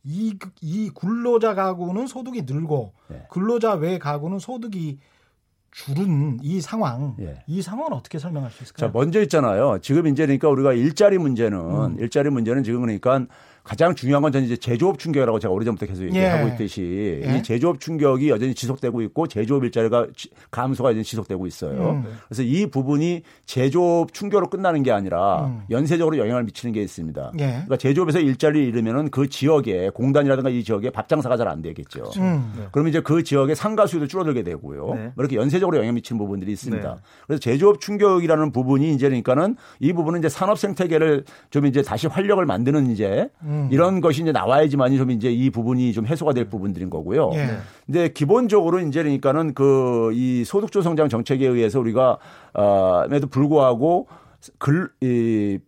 [0.08, 0.12] 예.
[0.12, 3.26] 이, 이 근로자 가구는 소득이 늘고 예.
[3.30, 5.00] 근로자 외 가구는 소득이
[5.72, 7.44] 줄은 이 상황, 예.
[7.46, 8.88] 이 상황은 어떻게 설명할 수 있을까요?
[8.88, 9.78] 자, 먼저 있잖아요.
[9.82, 12.00] 지금 이제 그러니까 우리가 일자리 문제는 음.
[12.00, 13.26] 일자리 문제는 지금 그러니까
[13.70, 16.54] 가장 중요한 건 저는 이제 제조업 충격이라고 제가 오래전부터 계속 얘기하고 예.
[16.54, 17.38] 있듯이 예.
[17.38, 21.92] 이 제조업 충격이 여전히 지속되고 있고 제조업 일자리가 지- 감소가 여전히 지속되고 있어요.
[22.04, 22.04] 음.
[22.28, 25.62] 그래서 이 부분이 제조업 충격으로 끝나는 게 아니라 음.
[25.70, 27.34] 연쇄적으로 영향을 미치는 게 있습니다.
[27.42, 27.46] 예.
[27.46, 32.06] 그러니까 제조업에서 일자리를 잃으면은 그 지역에 공단이라든가 이 지역에 밥 장사가 잘 안 되겠죠.
[32.18, 32.68] 음.
[32.72, 34.94] 그러면 이제 그 지역의 상가 수요도 줄어들게 되고요.
[34.96, 35.12] 네.
[35.18, 36.90] 이렇게 연쇄적으로 영향 미치는 부분들이 있습니다.
[36.96, 37.00] 네.
[37.28, 42.46] 그래서 제조업 충격이라는 부분이 이제 그러니까는 이 부분은 이제 산업 생태계를 좀 이제 다시 활력을
[42.48, 43.59] 만드는 이제 음.
[43.72, 47.32] 이런 것이 이제 나와야지만이 좀 이제 이 부분이 좀 해소가 될 부분들인 거고요.
[47.34, 47.58] 예.
[47.86, 52.18] 근데 기본적으로 이제 그러니까는 그 이 소득주 성장 정책에 의해서 우리가
[52.54, 54.08] 어에도 불구하고
[54.58, 55.60] 글 이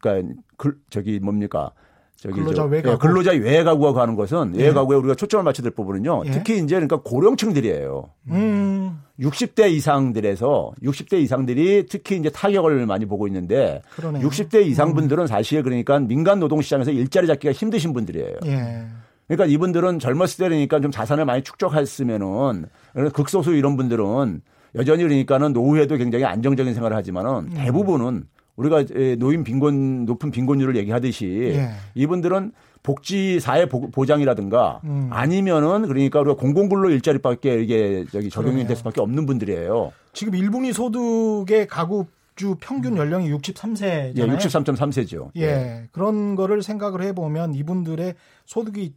[0.00, 1.72] 그러니까 글 저기 뭡니까?
[2.20, 2.98] 저기 근로자 저- 외 예, 가구.
[2.98, 4.66] 근로자 외 가구가 가는 것은 예.
[4.66, 6.22] 외 가구에 우리가 초점을 맞춰야 될 부분은요.
[6.26, 6.30] 예.
[6.32, 8.10] 특히 이제 그러니까 고령층들이에요.
[8.28, 8.98] 음.
[9.18, 14.26] 60대 이상들에서 60대 이상들이 특히 이제 타격을 많이 보고 있는데 그러네요.
[14.28, 18.36] 60대 이상 분들은 사실 그러니까 민간 노동 시장에서 일자리 잡기가 힘드신 분들이에요.
[18.46, 18.84] 예.
[19.26, 22.66] 그러니까 이분들은 젊었을 때 그러니까 좀 자산을 많이 축적했으면은
[23.14, 24.42] 극소수 이런 분들은
[24.74, 27.50] 여전히 그러니까는 노후에도 굉장히 안정적인 생활을 하지만은 음.
[27.54, 28.24] 대부분은
[28.60, 31.70] 우리가 에, 노인 빈곤 높은 빈곤율을 얘기하듯이 예.
[31.94, 35.08] 이분들은 복지 사회 보- 보장이라든가 음.
[35.12, 38.66] 아니면은 그러니까 우리가 공공근로 일자리밖에 이게 저기 적용이.
[38.66, 39.92] 될 수밖에 없는 분들이에요.
[40.12, 44.16] 지금 1분위 소득의 가구 주 평균 연령이 63세잖아요.
[44.16, 45.30] 예, 63.3세죠.
[45.36, 48.14] 예, 그런 거를 생각을 해 보면 이분들의
[48.46, 48.94] 소득이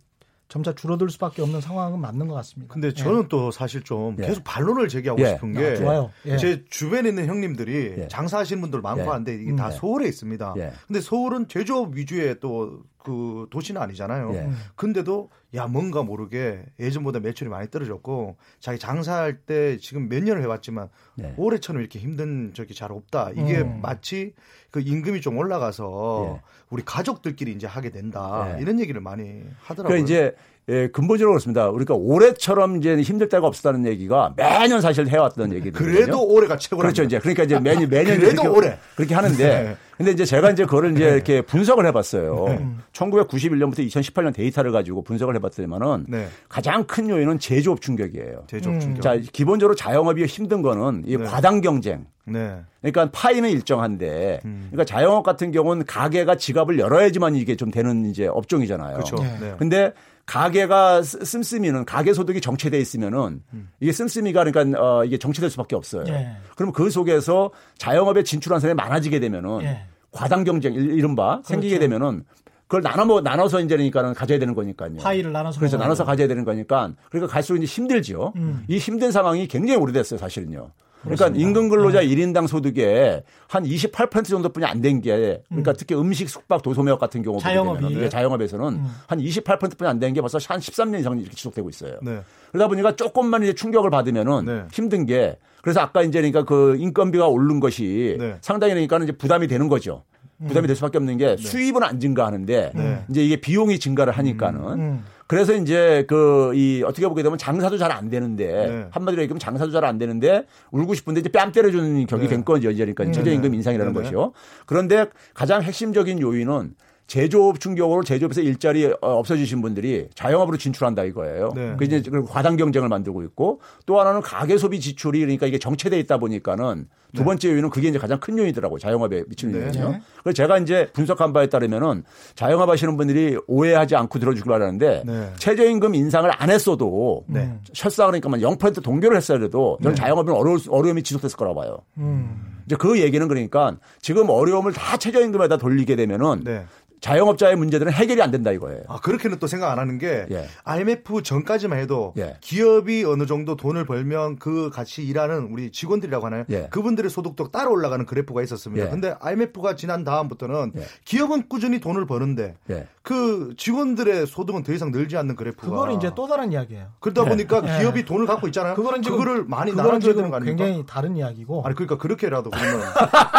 [0.54, 2.72] 점차 줄어들 수밖에 없는 상황은 맞는 것 같습니다.
[2.72, 4.28] 근데 저는 또 사실 좀 예.
[4.28, 5.30] 계속 반론을 제기하고 예.
[5.30, 6.12] 싶은 아, 게 좋아요.
[6.28, 6.38] 예.
[6.38, 8.08] 제 주변에 있는 형님들이 예.
[8.08, 9.08] 장사하시는 분들 많고 예.
[9.08, 9.56] 한데 이게 음.
[9.56, 9.76] 다 예.
[9.76, 10.54] 서울에 있습니다.
[10.58, 10.72] 예.
[10.86, 14.34] 근데 서울은 제조업 위주의 또 그 도시는 아니잖아요.
[14.34, 14.50] 예.
[14.76, 20.90] 근데도 야 뭔가 모르게 예전보다 매출이 많이 떨어졌고 자기 장사할 때 지금 몇 년을 해봤지만
[21.22, 21.34] 예.
[21.38, 23.32] 올해처럼 이렇게 힘든 적이 잘 없다.
[23.32, 23.82] 이게 음.
[23.82, 24.34] 마치
[24.72, 26.42] 그 임금이 좀 올라가서 예.
[26.70, 28.62] 우리 가족들끼리 이제 하게 된다 예.
[28.62, 29.88] 이런 얘기를 많이 하더라고요.
[29.90, 30.36] 그러니까 이제
[30.70, 31.68] 예, 근본적으로 그렇습니다.
[31.70, 35.74] 우리가 올해처럼 이제 힘들 때가 없었다는 얘기가 매년 사실 해왔던 얘기들.
[35.74, 36.88] 그래도 올해가 최고라.
[36.88, 37.04] 그렇죠.
[37.04, 38.78] 이제 그러니까 이제 매년 매년 그래도 그렇게, 올해.
[38.96, 39.76] 그렇게 하는데 네.
[39.98, 42.80] 근데 이제 제가 이제 그거를 이제 이렇게 분석을 해봤어요.
[42.94, 46.28] 1991년부터 2018년 데이터를 가지고 분석을 해봤더니만은 네.
[46.48, 48.46] 가장 큰 요인은 제조업 충격이에요.
[48.48, 48.80] 제조업 음.
[48.80, 49.02] 충격.
[49.02, 51.26] 자 기본적으로 자영업이 힘든 거는 이 네.
[51.26, 52.06] 과당 경쟁.
[52.26, 52.56] 네.
[52.82, 54.68] 그러니까 파이는 일정한데, 음.
[54.72, 58.94] 그러니까 자영업 같은 경우는 가게가 지갑을 열어야지만 이게 좀 되는 이제 업종이잖아요.
[58.94, 59.18] 그렇죠.
[59.18, 59.38] 네.
[59.42, 59.54] 네.
[59.58, 59.92] 근데
[60.26, 63.70] 가게가 쓰- 씀씀이는 가게 소득이 정체돼 있으면은 음.
[63.80, 66.06] 이게 씀씀이가 그러니까 어 이게 정체될 수밖에 없어요.
[66.08, 66.32] 예.
[66.56, 69.86] 그럼 그 속에서 자영업에 진출한 사람이 많아지게 되면은 예.
[70.12, 71.90] 과당 경쟁 이- 이른바 생기게 그렇죠.
[71.90, 72.24] 되면은
[72.68, 74.98] 그걸 나눠 뭐 나눠서 이제 그러니까는 가져야 되는 거니까요.
[74.98, 76.06] 파이를 나눠서 그래서 나눠서.
[76.06, 78.32] 가져야 되는 거니까 그러니까 갈수록 이제 힘들죠.
[78.38, 78.64] 음.
[78.68, 80.72] 이 힘든 상황이 굉장히 오래됐어요, 사실은요.
[81.04, 82.08] 그러니까 임금 근로자 네.
[82.08, 85.76] 1인당 소득의 한 28% 정도뿐이 안 된 게 그러니까 음.
[85.78, 88.10] 특히 음식, 숙박, 도소매업 같은 경우 자영업이 네.
[88.10, 88.86] 자영업에서는 음.
[89.08, 91.98] 한 28%뿐이 안 된 게 벌써 한 13년 이상 이렇게 지속되고 있어요.
[92.02, 92.22] 네.
[92.52, 94.64] 그러다 보니까 조금만 이제 충격을 받으면은 네.
[94.72, 98.38] 힘든 게 그래서 아까 이제 그러니까 그 인건비가 오른 것이 네.
[98.42, 100.04] 상당히 그러니까는 이제 부담이 되는 거죠.
[100.48, 101.38] 부담이 될 수밖에 없는 게 네.
[101.38, 103.06] 수입은 안 증가하는데 네.
[103.10, 105.04] 이제 이게 비용이 증가를 하니까는 음, 음.
[105.28, 108.88] 그래서 이제 그 이 어떻게 보게 되면 장사도 잘 안 되는데 네.
[108.92, 112.30] 한마디로 얘기하면 장사도 잘 안 되는데 울고 싶은데 이제 뺨 때려주는 격이 네.
[112.30, 112.70] 된 거죠.
[112.74, 114.32] 그러니까 최저임금 인상이라는 것이요.
[114.66, 116.76] 그런데 가장 핵심적인 요인은
[117.08, 121.52] 제조업 충격으로 제조업에서 일자리 어, 없어지신 분들이 자영업으로 진출한다 이거예요.
[121.56, 121.76] 네.
[121.78, 126.18] 그 이제 과당 경쟁을 만들고 있고 또 하나는 가계 소비 지출이 그러니까 이게 정체돼 있다
[126.18, 127.26] 보니까는 두 네.
[127.26, 128.80] 번째 요인은 그게 이제 가장 큰 요인이더라고요.
[128.80, 129.66] 자영업에 미치는 네.
[129.66, 129.90] 요인이요.
[129.92, 130.02] 네.
[130.24, 135.30] 그래서 제가 이제 분석한 바에 따르면은 자영업 하시는 분들이 오해하지 않고 들어주길 바라는데 네.
[135.38, 137.54] 최저임금 인상을 안 했어도 네.
[137.74, 140.02] 설사 그러니까만 0% 동결을 했어야 해도 저는 네.
[140.02, 141.78] 자영업은 어려 어려움이 지속됐을 거라고 봐요.
[141.98, 142.54] 음.
[142.66, 146.66] 이제 그 얘기는 그러니까 지금 어려움을 다 최저임금에다 돌리게 되면은 네.
[147.04, 148.84] 자영업자의 문제들은 해결이 안 된다 이거예요.
[148.88, 150.48] 아, 그렇게는 또 생각 안 하는 게 예.
[150.64, 152.38] IMF 전까지만 해도 예.
[152.40, 156.46] 기업이 어느 정도 돈을 벌면 그 같이 일하는 우리 직원들이라고 하나요?
[156.50, 156.68] 예.
[156.72, 158.86] 그분들의 소득도 따라 올라가는 그래프가 있었습니다.
[158.86, 158.90] 예.
[158.90, 160.86] 근데 IMF가 지난 다음부터는 예.
[161.04, 162.88] 기업은 꾸준히 돈을 버는데 예.
[163.02, 166.88] 그 직원들의 소득은 더 이상 늘지 않는 그래프가 그거는 이제 또 다른 이야기예요.
[167.02, 168.76] 그러다 보니까 기업이 돈을 갖고 있잖아요.
[168.76, 170.64] 그거는 지금 그거를 많이 나눠줘야 되는 거 아닙니까?
[170.64, 171.64] 굉장히 다른 이야기고.
[171.66, 172.80] 아니 그러니까 그렇게라도 그러면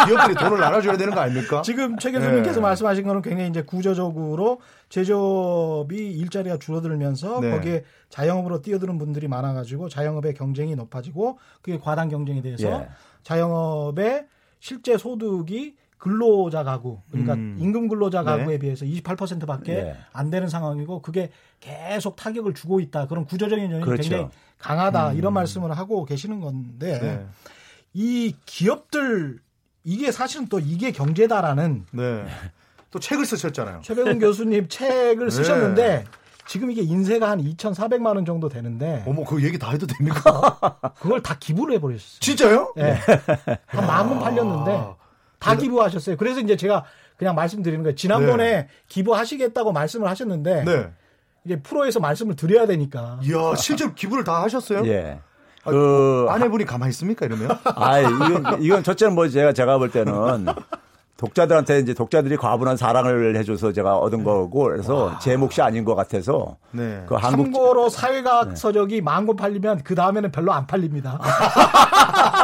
[0.05, 1.63] 기업들이 돈을 나눠줘야 되는 거 아닙니까?
[1.63, 7.51] 지금 최 교수님께서 말씀하신 거는 굉장히 이제 구조적으로 제조업이 일자리가 줄어들면서 네.
[7.51, 12.89] 거기에 자영업으로 뛰어드는 분들이 많아가지고 자영업의 경쟁이 높아지고 그게 과당 경쟁이 돼서 예.
[13.23, 14.27] 자영업의
[14.59, 17.55] 실제 소득이 근로자 가구 그러니까 음.
[17.57, 18.25] 임금 근로자 네.
[18.25, 18.59] 가구에 네.
[18.59, 19.95] 비해서 28%밖에 네.
[20.11, 24.01] 안 되는 상황이고 그게 계속 타격을 주고 있다 그런 구조적인 요인이 그렇죠.
[24.01, 25.17] 굉장히 강하다 음.
[25.17, 27.25] 이런 말씀을 하고 계시는 건데 네.
[27.93, 29.39] 이 기업들
[29.85, 32.25] 이게 사실은 또 이게 경제다라는 네.
[32.95, 33.81] 또 책을 쓰셨잖아요.
[33.83, 35.29] 최백운 교수님 책을 네.
[35.29, 36.05] 쓰셨는데
[36.47, 39.03] 지금 이게 인쇄가 한 2,400만 원 정도 되는데.
[39.05, 40.77] 어머, 그 얘기 다 해도 됩니까?
[41.01, 42.19] 그걸 다 기부를 해버렸어요.
[42.21, 42.71] 진짜요?
[42.77, 42.97] 네.
[43.65, 44.81] 한 만 원 팔렸는데
[45.39, 46.15] 다 기부하셨어요.
[46.15, 46.85] 그래서 이제 제가
[47.17, 47.95] 그냥 말씀드리는 거예요.
[47.95, 48.67] 지난번에 네.
[48.87, 50.63] 기부하시겠다고 말씀을 하셨는데.
[50.63, 50.89] 네.
[51.43, 53.19] 이제 프로에서 말씀을 드려야 되니까.
[53.23, 54.83] 이야, 실제로 기부를 다 하셨어요?
[54.87, 55.19] 예.
[55.63, 57.59] 아, 그 아내분이 가만히 있습니까 이러면?
[57.65, 60.45] 아, 이건 이건 첫째는 뭐 제가 제가 볼 때는
[61.17, 64.23] 독자들한테 이제 독자들이 과분한 사랑을 해줘서 제가 얻은 네.
[64.25, 65.19] 거고 그래서 와.
[65.19, 67.03] 제 몫이 아닌 것 같아서 네.
[67.07, 68.55] 그 한국 참고로 사회과학 네.
[68.55, 71.19] 서적이 만 권 팔리면 그 다음에는 별로 안 팔립니다.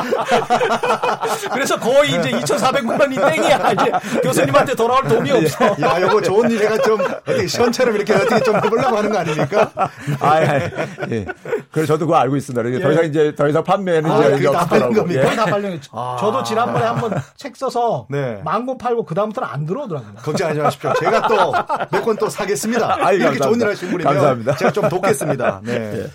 [1.54, 3.72] 그래서 거의 이제 2,400만 원이 땡이야.
[3.74, 3.92] 이제
[4.24, 5.34] 교수님한테 돌아올 돈이 예.
[5.34, 5.66] 없어.
[5.82, 9.70] 야, 이거 좋은 일이가 좀 어떻게 시원처럼 이렇게 어떻게 좀 해보려고 하는 거 아닙니까?
[10.20, 10.72] 아, 예.
[11.12, 11.26] 예.
[11.72, 12.70] 그래서 저도 그거 알고 있습니다.
[12.72, 12.80] 예.
[12.80, 15.32] 더 이상 이제 더 이상 판매는 아, 이제 다 팔린 겁니다.
[15.32, 15.36] 예.
[15.36, 15.80] 다 팔린.
[15.92, 16.18] 아.
[16.20, 18.42] 저도 지난번에 한번 책 써서 네.
[18.44, 20.14] 만권 팔고 그 다음부터는 안 들어오더라고요.
[20.16, 20.94] 걱정하지 마십시오.
[21.00, 21.52] 제가 또
[21.92, 22.98] 몇 권 또 사겠습니다.
[23.06, 23.46] 아이, 이렇게 감사합니다.
[23.46, 24.56] 좋은 일 하신 분이면 감사합니다.
[24.58, 25.62] 제가 좀 돕겠습니다.
[25.64, 25.74] 네.
[26.04, 26.08] 예.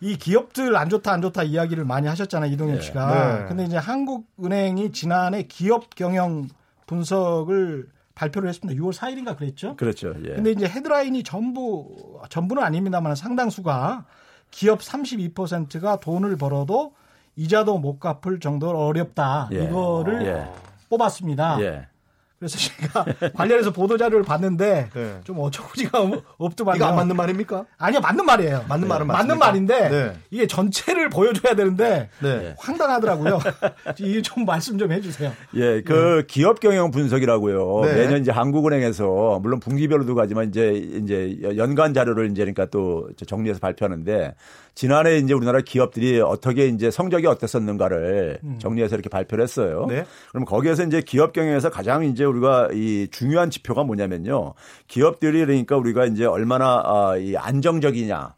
[0.00, 2.80] 이 기업들 안 좋다 안 좋다 이야기를 많이 하셨잖아요 이동엽 네.
[2.82, 3.38] 씨가.
[3.40, 3.44] 네.
[3.48, 6.48] 근데 이제 한국은행이 지난해 기업 경영
[6.86, 8.80] 분석을 발표를 했습니다.
[8.80, 9.76] 6월 4일인가 그랬죠?
[9.76, 10.14] 그렇죠.
[10.24, 10.34] 예.
[10.34, 14.04] 근데 이제 헤드라인이 전부 전부는 아닙니다만 상당수가
[14.50, 16.92] 기업 32%가 돈을 벌어도
[17.36, 19.48] 이자도 못 갚을 정도로 어렵다.
[19.52, 19.64] 예.
[19.64, 20.48] 이거를 예.
[20.88, 21.58] 뽑았습니다.
[21.60, 21.86] 예.
[22.38, 25.20] 그래서 제가 관련해서 보도 자료를 봤는데 네.
[25.24, 26.76] 좀 어처구니가 없더만요.
[26.76, 27.64] 이거 안 맞는 말입니까?
[27.78, 28.64] 아니요, 맞는 말이에요.
[28.68, 28.88] 맞는 네.
[28.88, 30.12] 말은 맞는 말인데 네.
[30.30, 32.54] 이게 전체를 보여줘야 되는데 네.
[32.58, 33.40] 황당하더라고요.
[33.98, 35.32] 이게 좀 말씀 좀 해주세요.
[35.54, 36.26] 예, 그 네.
[36.28, 37.80] 기업 경영 분석이라고요.
[37.86, 37.94] 네.
[37.94, 44.34] 매년 이제 한국은행에서 물론 분기별로도 가지만 이제 이제 연간 자료를 이제 그러니까 또 정리해서 발표하는데
[44.78, 48.58] 지난해 이제 우리나라 기업들이 어떻게 이제 성적이 어땠었는가를 음.
[48.60, 49.86] 정리해서 이렇게 발표를 했어요.
[49.88, 50.04] 네.
[50.30, 54.54] 그럼 거기에서 이제 기업 경영에서 가장 이제 우리가 이 중요한 지표가 뭐냐면요.
[54.86, 58.34] 기업들이 그러니까 우리가 이제 얼마나 아, 이 안정적이냐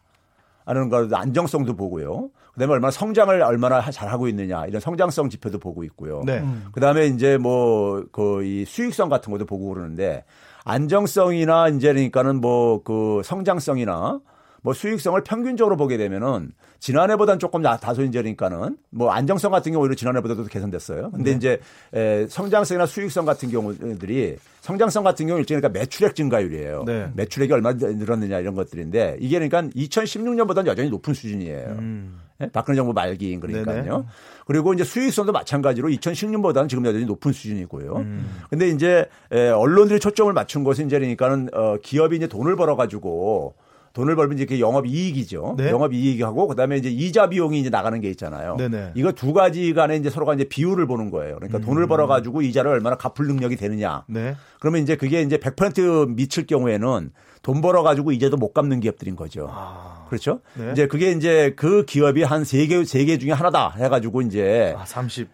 [0.64, 2.30] 하는 걸 안정성도 보고요.
[2.54, 6.22] 그다음에 얼마나 성장을 얼마나 잘하고 있느냐 이런 성장성 지표도 보고 있고요.
[6.24, 6.38] 네.
[6.38, 6.68] 음.
[6.72, 10.24] 그다음에 이제 뭐 그 이 수익성 같은 것도 보고 그러는데
[10.64, 14.20] 안정성이나 이제 그러니까는 뭐 그 성장성이나
[14.62, 20.44] 뭐 수익성을 평균적으로 보게 되면은 지난해보다는 조금 다소 이제니까는 뭐 안정성 같은 경우 오히려 지난해보다도
[20.44, 21.10] 개선됐어요.
[21.10, 21.36] 근데 네.
[21.36, 21.60] 이제
[21.92, 26.84] 에, 성장성이나 수익성 같은 경우들이 성장성 같은 경우 일종의 그러니까 매출액 증가율이에요.
[26.86, 27.10] 네.
[27.14, 31.76] 매출액이 얼마 늘었느냐 이런 것들인데 이게 그러니까 2016년보다는 여전히 높은 수준이에요.
[31.78, 32.20] 음.
[32.38, 32.48] 네?
[32.50, 33.82] 박근혜 정부 말기인 그러니까요.
[33.82, 34.04] 네네.
[34.46, 37.96] 그리고 이제 수익성도 마찬가지로 2016년보다는 지금 여전히 높은 수준이고요.
[37.96, 38.40] 음.
[38.48, 43.54] 근데 이제 에, 언론들이 초점을 맞춘 것은 이제 그러니까는 어, 기업이 이제 돈을 벌어 가지고
[43.92, 45.54] 돈을 벌면 이제 영업 이익이죠.
[45.58, 45.68] 네.
[45.70, 48.56] 영업 이익하고 그다음에 이제 이자 비용이 이제 나가는 게 있잖아요.
[48.56, 48.92] 네네.
[48.94, 51.36] 이거 두 가지 간에 이제 서로가 이제 비율을 보는 거예요.
[51.36, 51.62] 그러니까 음.
[51.62, 54.04] 돈을 벌어 가지고 이자를 얼마나 갚을 능력이 되느냐.
[54.06, 54.36] 네.
[54.60, 57.10] 그러면 이제 그게 이제 100% 미칠 경우에는
[57.42, 59.48] 돈 벌어 가지고 이제도 못 갚는 기업들인 거죠.
[59.50, 60.04] 아.
[60.08, 60.40] 그렇죠?
[60.54, 60.70] 네.
[60.72, 64.74] 이제 그게 이제 그 기업이 한 세 개 세 개 중에 하나다 해 가지고 이제
[64.78, 65.28] 아, 30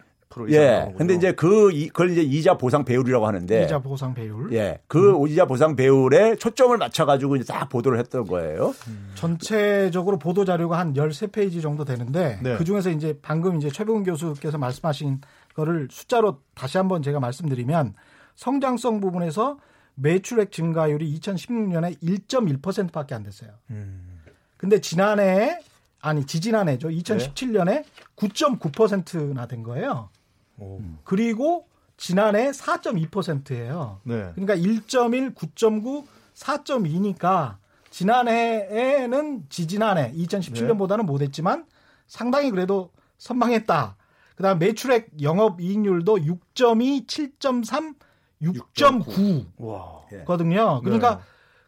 [0.51, 0.93] 예.
[0.97, 3.65] 근데 이제 그, 그걸 이제 이자 보상 배율이라고 하는데.
[3.65, 4.53] 이자 보상 배율.
[4.53, 4.81] 예.
[4.87, 5.29] 그 음.
[5.29, 8.75] 이자 보상 배율에 초점을 맞춰가지고 이제 다 보도를 했던 거예요.
[8.89, 9.13] 음.
[9.15, 12.57] 전체적으로 보도 자료가 한 13페이지 정도 되는데 네.
[12.57, 15.21] 그 중에서 이제 방금 이제 최봉훈 교수께서 말씀하신
[15.55, 17.95] 거를 숫자로 다시 한번 제가 말씀드리면
[18.35, 19.59] 성장성 부분에서
[19.95, 23.53] 매출액 증가율이 2016년에 1.1%밖에 안 됐어요.
[23.71, 24.21] 음.
[24.59, 25.59] 근데 지난해
[26.01, 26.89] 아니 지지난해죠.
[26.89, 27.85] 2017년에 네?
[28.17, 30.11] 9.9%나 된 거예요.
[30.59, 30.81] 오.
[31.05, 34.01] 그리고 지난해 4.2%예요.
[34.05, 34.33] 네.
[34.35, 37.57] 그러니까 1.1, 9.9, 4.2니까
[37.91, 41.05] 지난해에는 지지난해 2017년보다는 네.
[41.05, 41.65] 못했지만
[42.07, 43.97] 상당히 그래도 선방했다.
[44.37, 47.95] 그다음 매출액 영업 이익률도 6.2, 7.3,
[48.43, 50.83] 6.9거든요.
[50.83, 51.23] 그러니까 네.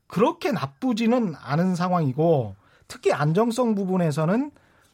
[0.07, 2.55] 그렇게 나쁘지는 않은 상황이고
[2.87, 4.51] 특히 안정성 부분에서는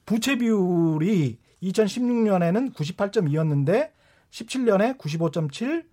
[0.07, 3.91] 부채 비율이 2016년에는 98.2였는데
[4.31, 5.85] 17년에 95.7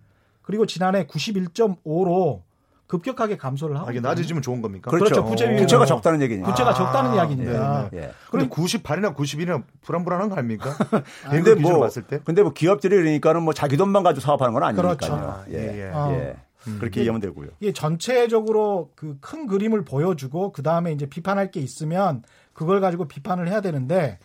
[0.41, 2.41] 그리고 지난해 91.5로
[2.87, 3.87] 급격하게 감소를 하고.
[3.87, 4.91] 아, 이게 낮아지면 좋은 겁니까?
[4.91, 5.23] 그렇죠.
[5.23, 5.29] 그렇죠.
[5.29, 6.49] 부채 부채가 적다는 얘기니까.
[6.49, 7.89] 부채가 아, 적다는 이야기니까.
[7.89, 8.03] 네, 네.
[8.07, 8.11] 예.
[8.29, 10.75] 그럼 98이나 91이나 불안불안한 거 아닙니까?
[11.29, 12.19] 근데 뭐 봤을 때?
[12.25, 14.97] 근데 뭐 기업들이 그러니까는 뭐 자기 돈만 가지고 사업하는 건 아니니까요.
[14.97, 15.13] 그렇죠.
[15.13, 15.85] 아, 예.
[15.85, 15.91] 예.
[15.93, 16.11] 아.
[16.11, 16.35] 예.
[16.67, 16.77] 음.
[16.79, 17.47] 그렇게 이해하면 되고요.
[17.61, 23.47] 이게 전체적으로 그 큰 그림을 보여주고 그 다음에 이제 비판할 게 있으면 그걸 가지고 비판을
[23.47, 24.19] 해야 되는데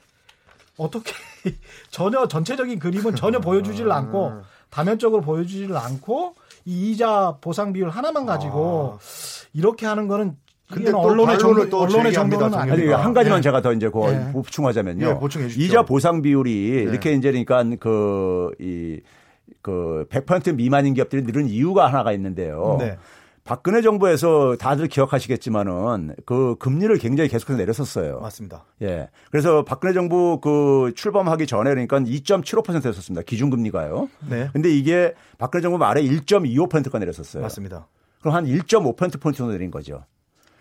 [0.78, 1.12] 어떻게
[1.90, 6.34] 전혀 전체적인 그림은 전혀 보여주지를 않고 다면적으로 보여주지를 않고
[6.64, 8.98] 이 이자 보상 비율 하나만 가지고 아.
[9.54, 10.36] 이렇게 하는 거는
[10.68, 13.42] 근데 언론의 정도, 또 언론의 정도는 아니 한 가지만 네.
[13.42, 14.32] 제가 더 이제 그 네.
[14.32, 15.06] 보충하자면요.
[15.06, 15.64] 네, 보충해 주시죠.
[15.64, 16.90] 이자 보상 비율이 네.
[16.90, 19.00] 이렇게 이제 그러니까 그이
[19.62, 22.78] 그100% 미만인 기업들이 늘은 이유가 하나가 있는데요.
[23.46, 23.48] 네.
[23.48, 28.18] 박근혜 정부에서 다들 기억하시겠지만은 그 금리를 굉장히 계속해서 내렸었어요.
[28.20, 28.64] 맞습니다.
[28.82, 29.08] 예.
[29.30, 33.22] 그래서 박근혜 정부 그 출범하기 전에 그러니까 2.75%였었습니다.
[33.22, 34.08] 기준금리가요.
[34.28, 34.50] 네.
[34.52, 37.42] 근데 이게 박근혜 정부 말에 1.25%가 내렸었어요.
[37.42, 37.86] 맞습니다.
[38.20, 40.04] 그럼 한 1.5%포인트 정도 내린 거죠.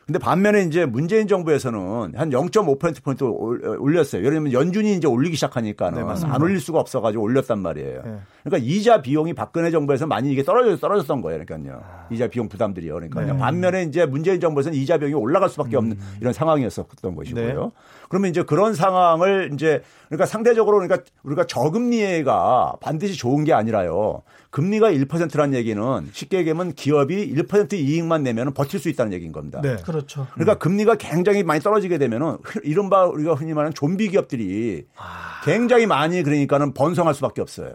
[0.05, 4.21] 근데 반면에 이제 문재인 정부에서는 한 0.5%포인트 올렸어요.
[4.21, 8.01] 예를 들면 연준이 이제 올리기 시작하니까는 네, 안 올릴 수가 없어가지고 올렸단 말이에요.
[8.05, 8.19] 네.
[8.43, 11.43] 그러니까 이자 비용이 박근혜 정부에서 많이 이게 떨어져 떨어졌던 거예요.
[11.43, 11.81] 그러니까요.
[11.83, 12.07] 아.
[12.11, 12.93] 이자 비용 부담들이요.
[12.93, 13.35] 그러니까 네.
[13.35, 16.17] 반면에 이제 문재인 정부에서는 이자 비용이 올라갈 수밖에 없는 음.
[16.21, 17.71] 이런 상황이었었던 것이고요.
[18.15, 18.25] 네.
[18.25, 24.23] 그러면 이제 그런 상황을 이제 그러니까 상대적으로 그러니까 우리가 저금리가 반드시 좋은 게 아니라요.
[24.51, 29.59] 금리가 1%라는 얘기는 쉽게 얘기하면 기업이 1% 이익만 내면 버틸 수 있다는 얘기인 겁니다.
[29.61, 29.75] 네.
[29.83, 30.27] 그렇죠.
[30.33, 30.59] 그러니까 음.
[30.59, 35.41] 금리가 굉장히 많이 떨어지게 되면은 이른바 우리가 흔히 말하는 좀비 기업들이 아.
[35.43, 37.73] 굉장히 많이 그러니까는 번성할 수밖에 없어요.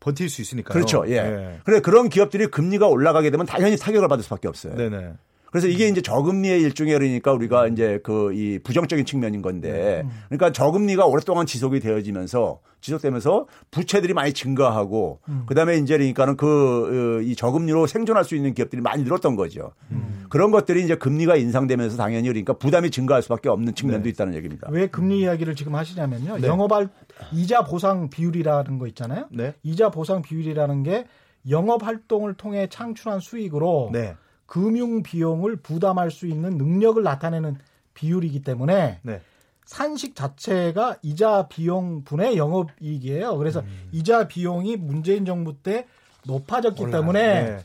[0.00, 0.72] 버틸 수 있으니까요.
[0.72, 1.04] 그렇죠.
[1.08, 1.22] 예.
[1.22, 1.60] 네.
[1.64, 4.74] 그래 그런 기업들이 금리가 올라가게 되면 당연히 타격을 받을 수밖에 없어요.
[4.74, 5.14] 네네.
[5.50, 11.06] 그래서 이게 이제 저금리의 일종의 그러니까 우리가 이제 그 이 부정적인 측면인 건데 그러니까 저금리가
[11.06, 15.42] 오랫동안 지속이 되어지면서 지속되면서 부채들이 많이 증가하고 음.
[15.46, 19.72] 그다음에 이제 그러니까는 그이 어, 저금리로 생존할 수 있는 기업들이 많이 늘었던 거죠.
[19.90, 20.24] 음.
[20.30, 24.10] 그런 것들이 이제 금리가 인상되면서 당연히 그러니까 부담이 증가할 수밖에 없는 측면도 네.
[24.10, 24.68] 있다는 얘기입니다.
[24.70, 26.38] 왜 금리 이야기를 지금 하시냐면요.
[26.38, 26.46] 네.
[26.46, 26.88] 영업할
[27.32, 29.26] 이자 보상 비율이라는 거 있잖아요.
[29.30, 29.54] 네.
[29.62, 31.04] 이자 보상 비율이라는 게
[31.50, 34.14] 영업 활동을 통해 창출한 수익으로 네.
[34.50, 37.56] 금융 비용을 부담할 수 있는 능력을 나타내는
[37.94, 39.20] 비율이기 때문에 네.
[39.64, 43.38] 산식 자체가 이자 비용 분의 영업이익이에요.
[43.38, 43.88] 그래서 음.
[43.92, 45.86] 이자 비용이 문재인 정부 때
[46.26, 47.58] 높아졌기 올라, 때문에 네.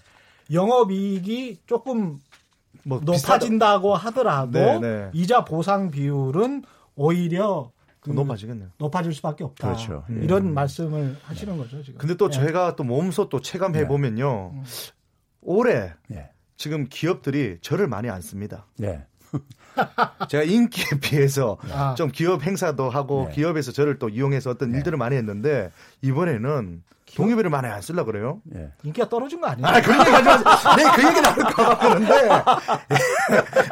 [0.54, 2.20] 영업이익이 조금
[2.84, 3.96] 뭐 높아진다고.
[3.96, 5.10] 하더라도 네, 네.
[5.14, 8.70] 이자 보상 비율은 오히려 그 높아지겠네요.
[8.78, 9.70] 높아질 수밖에 없다.
[9.70, 10.04] 그렇죠.
[10.22, 10.54] 이런 음.
[10.54, 11.98] 말씀을 하시는 거죠 지금.
[11.98, 12.38] 근데 또 네.
[12.38, 13.88] 제가 또 몸소 또 체감해 네.
[13.88, 14.52] 보면요.
[14.54, 14.64] 음.
[15.42, 16.30] 올해 네.
[16.58, 18.66] 지금 기업들이 저를 많이 안 씁니다.
[18.78, 19.04] 네.
[20.30, 21.96] 제가 인기에 비해서 아.
[21.96, 23.36] 좀 기업 행사도 하고 네.
[23.36, 24.78] 기업에서 저를 또 이용해서 어떤 네.
[24.78, 26.84] 일들을 많이 했는데 이번에는
[27.16, 28.42] 동의비를 많이 안 쓸라 그래요.
[28.44, 28.72] 네.
[28.84, 29.68] 인기가 떨어진 거 아니에요?
[29.68, 30.76] 아, 그 얘기 하지 마세요.
[30.76, 32.14] 네, 그 얘기 나올까 봐 그런데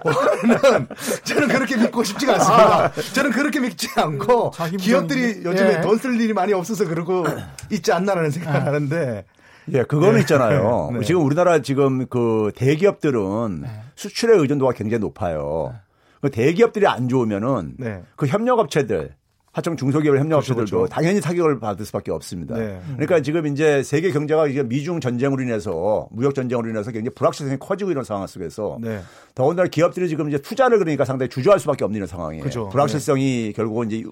[0.05, 0.87] 오늘은
[1.23, 2.85] 저는 그렇게 믿고 싶지가 않습니다.
[2.85, 2.91] 아.
[3.13, 5.81] 저는 그렇게 믿지 않고 기업들이 요즘에 예.
[5.81, 7.25] 돈쓸 일이 많이 없어서 그러고
[7.71, 8.65] 있지 않나라는 생각을 아.
[8.65, 9.25] 하는데
[9.71, 10.19] 예, 그거는 네.
[10.21, 10.91] 있잖아요.
[10.99, 11.05] 네.
[11.05, 13.69] 지금 우리나라 지금 그 대기업들은 네.
[13.95, 15.73] 수출의 의존도가 굉장히 높아요.
[16.21, 18.01] 그 대기업들이 안 좋으면은 네.
[18.15, 19.13] 그 협력업체들
[19.53, 20.91] 하청 중소기업 협력업체들도 그렇죠, 그렇죠.
[20.91, 22.55] 당연히 타격을 받을 수밖에 없습니다.
[22.55, 22.81] 네.
[22.93, 27.91] 그러니까 지금 이제 세계 경제가 이제 미중 전쟁으로 인해서 무역 전쟁으로 인해서 굉장히 불확실성이 커지고
[27.91, 29.01] 이런 상황 속에서 네.
[29.35, 32.41] 더군다나 기업들이 지금 이제 투자를 그러니까 상당히 주저할 수밖에 없는 이런 상황이에요.
[32.41, 32.69] 그렇죠.
[32.69, 33.51] 불확실성이 네.
[33.51, 34.03] 결국은 이제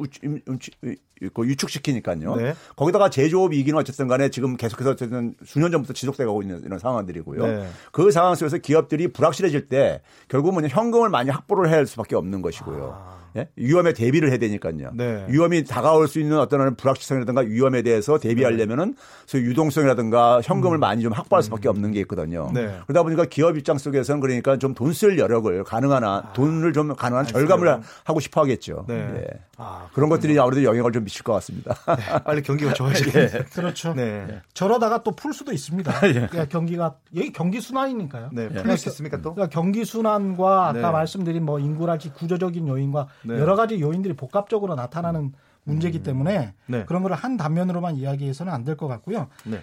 [1.34, 2.36] 그 유축시키니까요.
[2.36, 2.54] 네.
[2.76, 7.48] 거기다가 제조업 위기는 어쨌든 간에 지금 계속해서 어쨌든 수년 전부터 지속돼가고 있는 이런 상황들이고요.
[7.48, 7.68] 네.
[7.92, 12.96] 그 상황 속에서 기업들이 불확실해질 때 결국은 현금을 많이 확보를 해야 할 수밖에 없는 것이고요.
[12.96, 13.21] 아.
[13.36, 13.48] 예?
[13.56, 14.92] 위험에 대비를 해야 되니까요.
[14.94, 15.26] 네.
[15.30, 20.80] 위험이 다가올 수 있는 어떤 불확실성이라든가 위험에 대해서 대비하려면은 소위 유동성이라든가 현금을 음.
[20.80, 21.72] 많이 좀 확보할 수밖에 음.
[21.72, 22.50] 없는 게 있거든요.
[22.54, 22.78] 네.
[22.88, 26.34] 그러다 보니까 기업 입장 속에서는 그러니까 좀 돈 쓸 여력을 가능한 한 아.
[26.34, 28.86] 돈을 좀 가능한 절감을 하고 싶어 하겠죠.
[28.88, 28.96] 네.
[28.96, 29.26] 예.
[29.58, 31.76] 아, 그런 것들이 아무래도 영향을 좀 미칠 것 같습니다.
[31.96, 32.24] 네.
[32.24, 33.12] 빨리 경기가 좋아지게.
[33.20, 33.28] 예.
[33.54, 33.94] 그렇죠.
[33.94, 34.26] 네.
[34.30, 34.42] 예.
[34.54, 35.92] 저러다가 또 풀 수도 있습니다.
[36.08, 36.14] 예.
[36.14, 38.30] 그러니까 경기가 여기 경기 순환이니까요.
[38.34, 38.50] 네.
[38.50, 39.34] 풀릴 수 있습니까 또?
[39.36, 40.82] 그러니까 경기 순환과 아까 네.
[40.82, 43.40] 말씀드린 뭐 인구랄지 구조적인 요인과 네.
[43.40, 46.04] 여러 가지 요인들이 복합적으로 나타나는 문제이기 음.
[46.04, 46.86] 때문에 네.
[46.86, 49.28] 그런 걸 한 단면으로만 이야기해서는 안 될 것 같고요.
[49.46, 49.60] 네.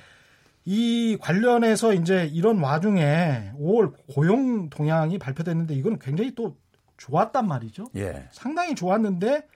[0.64, 6.57] 이 관련해서 이제 이런 와중에 5월 고용 동향이 발표됐는데 이거는 굉장히 또
[6.99, 7.87] 좋았단 말이죠.
[7.97, 8.29] 예.
[8.33, 9.47] 상당히 좋았는데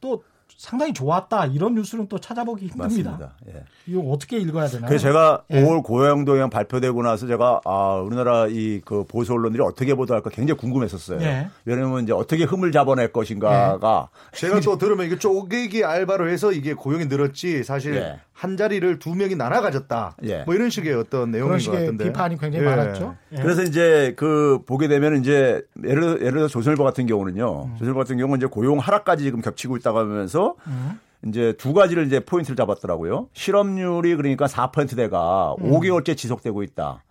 [0.00, 0.22] 또
[0.58, 3.10] 상당히 좋았다 이런 뉴스는 또 찾아보기 힘듭니다.
[3.12, 3.32] 맞습니다.
[3.46, 3.62] 예.
[3.86, 4.88] 이거 어떻게 읽어야 되나요?
[4.88, 5.62] 그래서 제가 예.
[5.62, 10.58] 5월 고용 동향 발표되고 나서 제가 아 우리나라 이 그 보수 언론들이 어떻게 보도할까 굉장히
[10.58, 11.20] 궁금했었어요.
[11.20, 11.48] 예.
[11.64, 14.36] 왜냐하면 이제 어떻게 흠을 잡아낼 것인가가 예.
[14.36, 18.20] 제가 또 들으면 이게 쪼개기 알바로 해서 이게 고용이 늘었지 사실 예.
[18.32, 20.16] 한 자리를 두 명이 나눠 가졌다.
[20.24, 20.42] 예.
[20.44, 22.04] 뭐 이런 식의 어떤 내용인 것 같은데.
[22.04, 23.14] 비판이 굉장히 많았죠.
[23.30, 27.64] 그래서 이제 그 보게 되면 이제 예를 예를 들어 조선일보 같은 경우는요.
[27.64, 27.72] 음.
[27.74, 31.00] 조선일보 같은 경우는 이제 고용 하락까지 지금 겹치고 있다고 하면서 음.
[31.26, 33.28] 이제 두 가지를 이제 포인트를 잡았더라고요.
[33.32, 35.70] 실업률이 그러니까 4%대가 음.
[35.72, 37.02] 5개월째 지속되고 있다.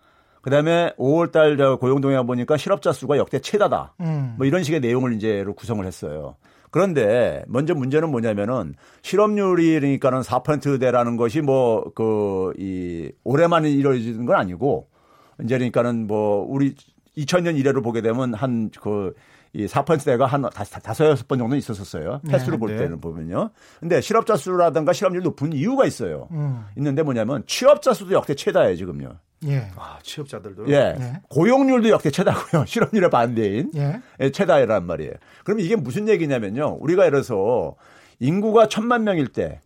[0.42, 3.94] 그다음에 5월 달 고용 동향 보니까 실업자 수가 역대 최다다.
[4.00, 4.34] 음.
[4.38, 6.36] 뭐 이런 식의 내용을 이제 구성을 했어요.
[6.70, 14.88] 그런데 먼저 문제는 뭐냐면은 실업률이 그러니까는 4%대라는 것이 뭐 그 이 올해만 이루어지는 건 아니고
[15.42, 16.74] 이제 그러니까는 뭐 우리
[17.16, 19.14] 2000년 이래로 보게 되면 한그
[19.58, 22.20] 이 4%대가 한 다섯 여섯 번 정도 있었었어요.
[22.28, 22.58] 횟수로 네.
[22.60, 22.76] 볼 네.
[22.76, 23.50] 때는 보면요.
[23.80, 26.28] 근데 실업자 수라든가 실업률 높은 이유가 있어요.
[26.30, 26.64] 음.
[26.76, 29.16] 있는데 뭐냐면 취업자 수도 역대 최다예요, 지금요.
[29.46, 29.68] 예.
[29.74, 30.68] 아, 취업자들도.
[30.68, 30.94] 예.
[31.00, 31.12] 예.
[31.28, 32.66] 고용률도 역대 최다고요.
[32.70, 33.72] 실업률의 반대인.
[33.74, 34.00] 예.
[34.20, 34.30] 예.
[34.30, 35.14] 최다란 말이에요.
[35.42, 36.78] 그럼 이게 무슨 얘기냐면요.
[36.80, 37.74] 우리가 예를 들어서
[38.20, 39.60] 인구가 천만 명일 때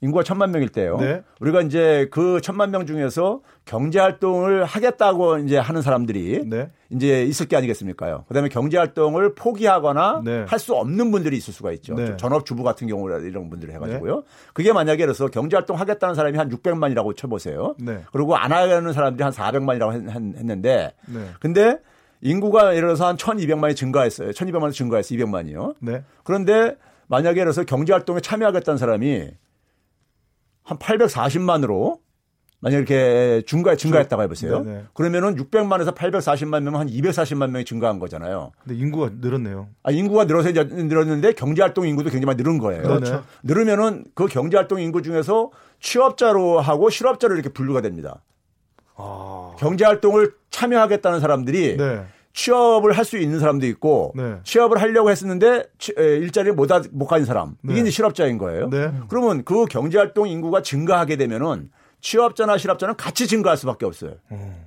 [0.00, 0.98] 인구가 천만 명일 때요.
[0.98, 1.22] 네.
[1.40, 6.70] 우리가 이제 그 천만 명 중에서 경제 활동을 하겠다고 이제 하는 사람들이 네.
[6.90, 8.24] 이제 있을 게 아니겠습니까요.
[8.28, 10.44] 그다음에 경제 활동을 포기하거나 네.
[10.46, 11.94] 할수 없는 분들이 있을 수가 있죠.
[11.94, 12.18] 네.
[12.18, 14.16] 전업 주부 같은 경우라 이런 분들 해 가지고요.
[14.16, 14.22] 네.
[14.52, 17.74] 그게 만약에 그래서 경제 활동 하겠다는 사람이 한 600만이라고 쳐 보세요.
[17.78, 18.02] 네.
[18.12, 20.92] 그리고 안 하려는 사람들이 한 400만이라고 했는데
[21.40, 21.78] 근데
[22.20, 24.30] 인구가 예를 들어서 한 1200만이 증가했어요.
[24.32, 25.18] 1200만이 증가했어요.
[25.18, 26.02] 200만이요.
[26.24, 26.76] 그런데
[27.06, 29.30] 만약에 들어서 경제 활동에 참여하겠다는 사람이
[30.64, 31.98] 한 840만으로
[32.60, 34.64] 만약 이렇게 증가 증가했다고 해보세요.
[34.64, 34.84] 네네.
[34.94, 38.52] 그러면은 600만에서 840만 명은 한 240만 명이 증가한 거잖아요.
[38.62, 39.68] 근데 인구가 늘었네요.
[39.82, 42.82] 아 인구가 늘어서 늘었는데 경제 활동 인구도 굉장히 많이 늘은 거예요.
[42.82, 43.22] 그렇죠.
[43.42, 45.50] 늘으면은 그 경제 활동 인구 중에서
[45.80, 48.22] 취업자로 하고 실업자로 이렇게 분류가 됩니다.
[48.96, 49.54] 아...
[49.58, 52.06] 경제 활동을 참여하겠다는 사람들이 네.
[52.34, 54.36] 취업을 할 수 있는 사람도 있고 네.
[54.44, 55.64] 취업을 하려고 했었는데
[55.96, 57.72] 일자리를 못, 못 가진 사람 네.
[57.72, 58.68] 이게 이제 실업자인 거예요.
[58.70, 58.92] 네.
[59.08, 61.70] 그러면 그 경제활동 인구가 증가하게 되면은
[62.00, 64.14] 취업자나 실업자는 같이 증가할 수밖에 없어요.
[64.32, 64.66] 음.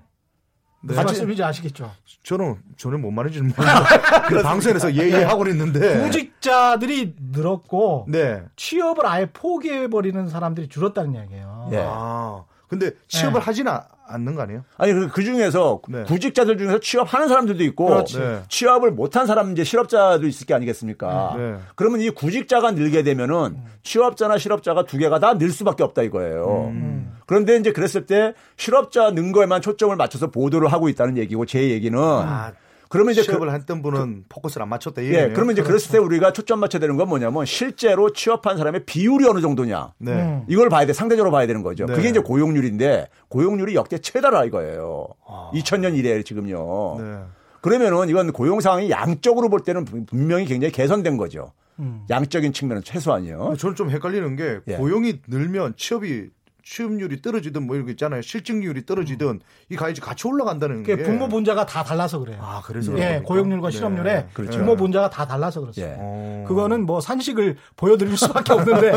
[0.81, 0.93] 네.
[0.93, 1.91] 무슨 말씀인지 아시겠죠?
[2.23, 8.43] 저는 저는 뭔 말인지는 모르겠는데 방송에서 예예하고 있는데 구직자들이 늘었고 네.
[8.55, 11.69] 취업을 아예 포기해 버리는 사람들이 줄었다는 이야기예요.
[11.73, 11.83] 예.
[11.83, 13.45] 아, 근데 취업을 네.
[13.45, 13.73] 하지는
[14.07, 14.63] 않는 거 아니에요?
[14.77, 16.03] 아니 그, 그 중에서 네.
[16.03, 18.41] 구직자들 중에서 취업하는 사람들도 있고 네.
[18.49, 21.35] 취업을 못한 사람 이제 실업자도 있을 게 아니겠습니까?
[21.37, 21.55] 네.
[21.75, 26.69] 그러면 이 구직자가 늘게 되면은 취업자나 실업자가 두 개가 다 늘 수밖에 없다 이거예요.
[26.71, 27.17] 음.
[27.25, 31.99] 그런데 이제 그랬을 때 실업자 는 거에만 초점을 맞춰서 보도를 하고 있다는 얘기고 제 얘기는
[31.99, 32.53] 아.
[32.89, 35.67] 그러면 이제 취업을 그, 했던 분은 그, 포커스를 안 맞췄다 이 예, 그러면 이제 그렇죠.
[35.67, 39.93] 그랬을 때 우리가 초점 맞춰야 되는 건 뭐냐면 실제로 취업한 사람의 비율이 어느 정도냐.
[39.97, 40.11] 네.
[40.11, 40.45] 음.
[40.47, 40.93] 이걸 봐야 돼.
[40.93, 41.85] 상대적으로 봐야 되는 거죠.
[41.85, 41.93] 네.
[41.93, 45.07] 그게 이제 고용률인데 고용률이 역대 최다라 이거예요.
[45.27, 45.51] 아.
[45.53, 46.97] 2000년 이래 지금요.
[46.99, 47.19] 네.
[47.61, 51.51] 그러면은 이건 고용 상황이 양적으로 볼 때는 분명히 굉장히 개선된 거죠.
[51.79, 52.05] 음.
[52.09, 53.55] 양적인 측면은 최소한이요.
[53.57, 54.75] 저는 좀 헷갈리는 게 예.
[54.75, 56.29] 고용이 늘면 취업이
[56.69, 58.21] 취업률이 떨어지든 뭐 이런 거 있잖아요.
[58.21, 59.39] 실직률이 떨어지든 음.
[59.69, 62.39] 이 가이지 같이 올라간다는 게 분모 분자가 다 달라서 그래요.
[62.41, 63.77] 아, 그래서 예, 고용률과 네.
[63.77, 64.57] 실업률에 그렇죠.
[64.57, 65.93] 분모 분자가 다 달라서 그렇습니다.
[65.93, 65.97] 예.
[65.97, 66.45] 어.
[66.45, 68.91] 그거는 뭐 산식을 보여드릴 수밖에 없는데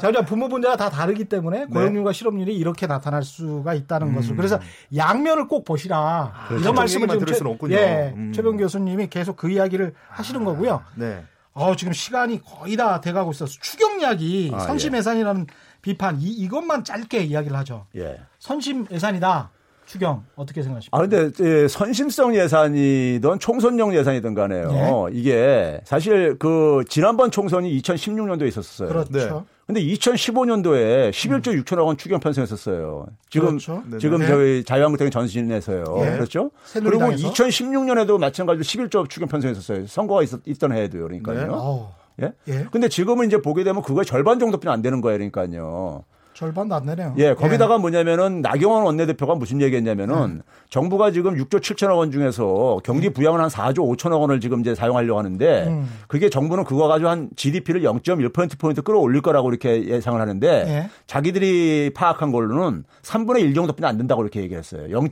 [0.00, 1.66] 자, 분모 분자가 다 다르기 때문에 네.
[1.66, 4.14] 고용률과 실업률이 이렇게 나타날 수가 있다는 음.
[4.16, 4.58] 것을 그래서
[4.94, 7.76] 양면을 꼭 보시라 아, 이런 말씀을 지금 들을 수는 없군요.
[7.76, 8.32] 예, 음.
[8.34, 10.82] 최병 교수님이 계속 그 이야기를 하시는 아, 거고요.
[10.96, 11.22] 네.
[11.52, 15.63] 어, 지금 시간이 거의 다 돼가고 있어서 추경약이 아, 선심 예산이라는 예.
[15.84, 17.84] 비판 이, 이것만 짧게 이야기를 하죠.
[17.96, 18.18] 예.
[18.38, 19.50] 선심 예산이다.
[19.84, 20.96] 추경 어떻게 생각하십니까?
[20.96, 24.70] 아 근데 예, 선심성 예산이든 총선용 예산이든 간에요.
[24.72, 25.10] 예.
[25.12, 28.88] 이게 사실 그 지난번 총선이 2016년도에 있었어요.
[28.88, 29.10] 그렇죠.
[29.12, 29.30] 네.
[29.66, 31.62] 근데 2015년도에 11조 음.
[31.62, 33.06] 6천억 원 추경 편성했었어요.
[33.28, 33.82] 지금 그렇죠.
[34.00, 34.26] 지금 네.
[34.26, 35.84] 저희 자유한국당 전신에서요.
[35.98, 36.10] 예.
[36.12, 36.50] 그렇죠?
[36.72, 39.86] 그리고 2016년에도 마찬가지로 11조 추경 편성했었어요.
[39.86, 41.04] 선거가 있었, 있던 해에도요.
[41.04, 41.46] 그러니까요.
[41.46, 42.03] 네.
[42.22, 42.32] 예?
[42.48, 42.66] 예?
[42.70, 45.18] 근데 지금은 이제 보게 되면 그거의 절반 정도뿐이 안 되는 거예요.
[45.18, 46.04] 그러니까요.
[46.34, 47.14] 절반도 안 되네요.
[47.16, 47.78] 예, 거기다가 예.
[47.78, 50.52] 뭐냐면은 나경원 원내대표가 무슨 얘기했냐면은 예.
[50.68, 55.18] 정부가 지금 6조 7천억 원 중에서 경기 부양을 한 4조 5천억 원을 지금 이제 사용하려고
[55.18, 55.88] 하는데 음.
[56.08, 60.90] 그게 정부는 그거 가지고 한 GDP를 0.1% 포인트 끌어올릴 거라고 이렇게 예상을 하는데 예.
[61.06, 64.90] 자기들이 파악한 걸로는 3분의 1 정도뿐이 안 된다고 이렇게 얘기했어요.
[64.90, 65.08] 0.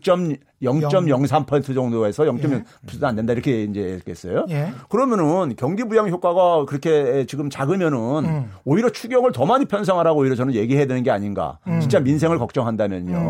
[0.63, 4.47] 0.03% 정도에서 0.1%도 안 된다 이렇게 이제 얘기했어요.
[4.51, 4.73] 예.
[4.89, 8.51] 그러면은 경기 부양 효과가 그렇게 지금 작으면은 음.
[8.65, 11.59] 오히려 추경을 더 많이 편성하라고 오히려 저는 얘기해야 되는 게 아닌가.
[11.67, 11.81] 음.
[11.81, 13.17] 진짜 민생을 걱정한다면요.
[13.17, 13.29] 음.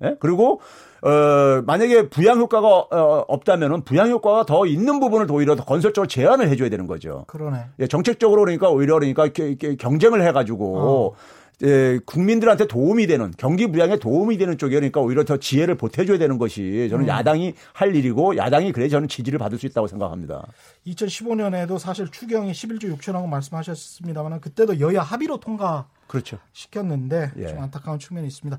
[0.00, 0.08] 네.
[0.08, 0.16] 예?
[0.18, 0.60] 그리고
[1.02, 6.48] 어, 만약에 부양 효과가 어, 없다면은 부양 효과가 더 있는 부분을 오히려 더 건설적으로 제한을
[6.48, 7.24] 해줘야 되는 거죠.
[7.26, 7.58] 그러네.
[7.80, 9.26] 예, 정책적으로 그러니까 오히려 그러니까
[9.78, 11.12] 경쟁을 해가지고 어.
[11.62, 16.38] 예, 국민들한테 도움이 되는 경기 부양에 도움이 되는 쪽에 그러니까 오히려 더 지혜를 보태줘야 되는
[16.38, 17.08] 것이 저는 음.
[17.08, 20.44] 야당이 할 일이고 야당이 그래 저는 지지를 받을 수 있다고 생각합니다.
[20.86, 26.38] 2015년에도 사실 추경이 11조 6천억 말씀하셨습니다만 그때도 여야 합의로 통과 그렇죠.
[26.52, 27.46] 시켰는데 예.
[27.46, 28.58] 좀 안타까운 측면이 있습니다.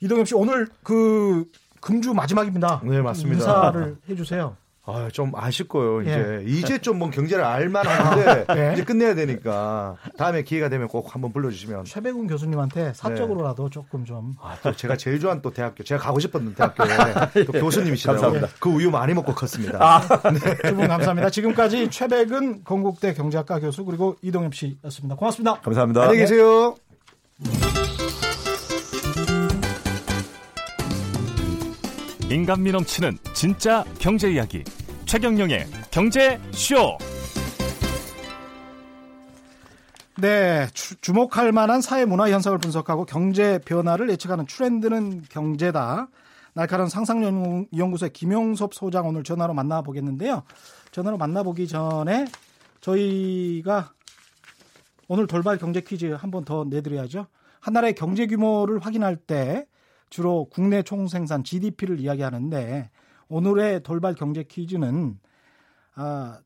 [0.00, 1.46] 이동엽 씨 오늘 그
[1.80, 2.82] 금주 마지막입니다.
[2.84, 3.38] 네 맞습니다.
[3.38, 4.56] 인사를 해주세요.
[4.84, 6.02] 아, 좀 아쉽고요.
[6.02, 6.44] 이제 예.
[6.44, 8.72] 이제 좀 뭐 경제를 알만한데 예.
[8.74, 13.70] 이제 끝내야 되니까 다음에 기회가 되면 꼭 한번 불러주시면 최백운 교수님한테 사적으로라도 네.
[13.70, 14.34] 조금 좀.
[14.40, 16.86] 아, 또 제가 제일 좋아하는 또 대학교 제가 가고 싶었던 대학교에
[17.46, 19.78] 또 교수님이시라고 그 우유 많이 먹고 컸습니다.
[19.80, 20.68] 아, 네.
[20.68, 21.30] 두분 감사합니다.
[21.30, 25.16] 지금까지 최백은 건국대 경제학과 교수 그리고 이동엽 씨였습니다.
[25.16, 25.60] 고맙습니다.
[25.60, 26.02] 감사합니다.
[26.02, 26.76] 안녕히 계세요.
[32.32, 34.64] 인간미 넘치는 진짜 경제 이야기
[35.06, 36.96] 최경영의 경제 쇼.
[40.18, 46.08] 네, 주, 목할 만한 사회 문화 현상을 분석하고 경제 변화를 예측하는 트렌드는 경제다.
[46.54, 50.42] 날카로운 상상연구소의 김용섭 소장 오늘 전화로 만나보겠는데요.
[50.92, 52.26] 전화로 만나보기 전에
[52.82, 53.92] 저희가
[55.08, 57.26] 오늘 돌발 경제 퀴즈 한 번 더 내드려야죠.
[57.60, 59.66] 한 나라의 경제 규모를 확인할 때
[60.12, 62.90] 주로 국내 총생산 GDP를 이야기하는데
[63.28, 65.18] 오늘의 돌발 경제 퀴즈는
[65.94, 66.38] 아,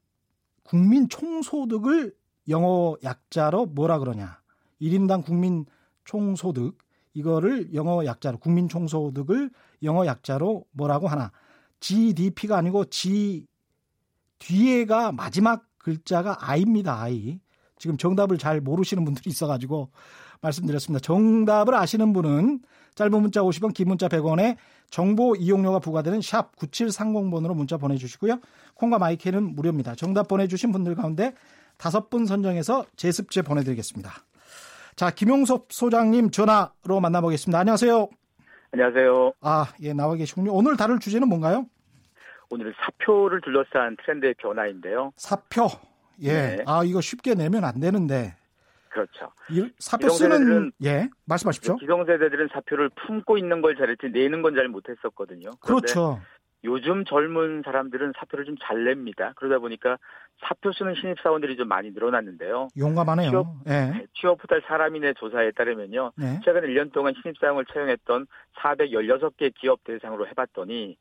[0.63, 2.15] 국민 총소득을
[2.49, 4.41] 영어 약자로 뭐라 그러냐?
[4.81, 5.67] 1인당 국민
[6.05, 6.79] 총소득
[7.13, 9.51] 이거를 영어 약자로 국민 총소득을
[9.83, 11.33] 영어 약자로 뭐라고 하나?
[11.81, 13.49] GDP가 아니고 G
[14.39, 17.03] 뒤에가 마지막 글자가 I입니다.
[17.03, 17.41] I.
[17.79, 19.91] 지금 정답을 잘 모르시는 분들이 있어가지고
[20.41, 21.01] 말씀드렸습니다.
[21.01, 22.61] 정답을 아시는 분은
[22.97, 24.57] 짧은 문자 50원, 긴 문자 100원에
[24.91, 28.41] 정보 이용료가 부과되는 샵 9730번으로 문자 보내주시고요.
[28.75, 29.95] 콩과 마이크는 무료입니다.
[29.95, 31.35] 정답 보내주신 분들 가운데
[31.77, 34.11] 다섯 분 선정해서 제습제 보내드리겠습니다.
[34.97, 37.59] 자, 김용섭 소장님 전화로 만나보겠습니다.
[37.59, 38.09] 안녕하세요.
[38.73, 39.33] 안녕하세요.
[39.43, 40.53] 아, 예, 나와 계시군요.
[40.55, 41.67] 오늘 다룰 주제는 뭔가요?
[42.49, 45.13] 오늘은 사표를 둘러싼 트렌드의 변화인데요.
[45.17, 45.69] 사표.
[46.23, 46.33] 예.
[46.33, 46.65] 네.
[46.67, 48.35] 아, 이거 쉽게 내면 안 되는데.
[48.97, 49.31] 그렇죠.
[49.79, 51.77] 사표 쓰는 예 말씀하십시오.
[51.77, 55.51] 기성세대들은 사표를 품고 있는 걸 잘했지 내는 건 잘 못했었거든요.
[55.61, 56.21] 그렇죠.
[56.65, 59.33] 요즘 젊은 사람들은 사표를 좀 잘 냅니다.
[59.37, 59.99] 그러다 보니까
[60.41, 62.69] 사표 쓰는 신입 사원들이 좀 많이 늘어났는데요.
[62.79, 63.31] 용감하네요.
[63.31, 64.07] 취업, 예.
[64.15, 66.13] 취업 후달 사람인의 조사에 따르면요.
[66.17, 66.41] 네.
[66.45, 68.27] 최근 1년 동안 신입 사원을 채용했던
[68.59, 70.97] 416개 기업 대상으로 해봤더니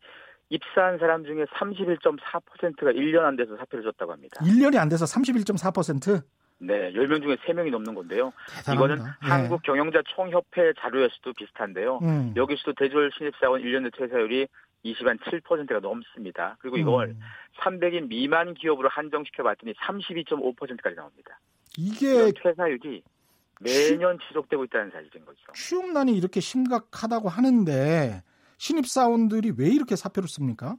[0.49, 4.41] 입사한 사람 중에 31.4%가 1년 안 돼서 사표를 줬다고 합니다.
[4.43, 6.21] 1년이 안 돼서 31.4%?
[6.57, 8.31] 네, 10명 중에 3명이 넘는 건데요.
[8.57, 8.73] 대단합니다.
[8.73, 9.11] 이거는 네.
[9.19, 11.99] 한국 경영자 총협회 자료에서도 비슷한데요.
[12.01, 12.33] 음.
[12.35, 14.47] 여기서도 대졸 신입사원 1년 내 퇴사율이
[14.85, 16.57] 20한 7%가 넘습니다.
[16.59, 17.19] 그리고 이걸 음.
[17.59, 21.39] 300인 미만 기업으로 한정시켜 봤더니 32.5%까지 나옵니다.
[21.77, 23.03] 이게 퇴사율이
[23.59, 24.27] 매년 취...
[24.27, 25.39] 지속되고 있다는 사실인 거죠.
[25.53, 28.23] 취업난이 이렇게 심각하다고 하는데
[28.57, 30.77] 신입사원들이 왜 이렇게 사표를 씁니까?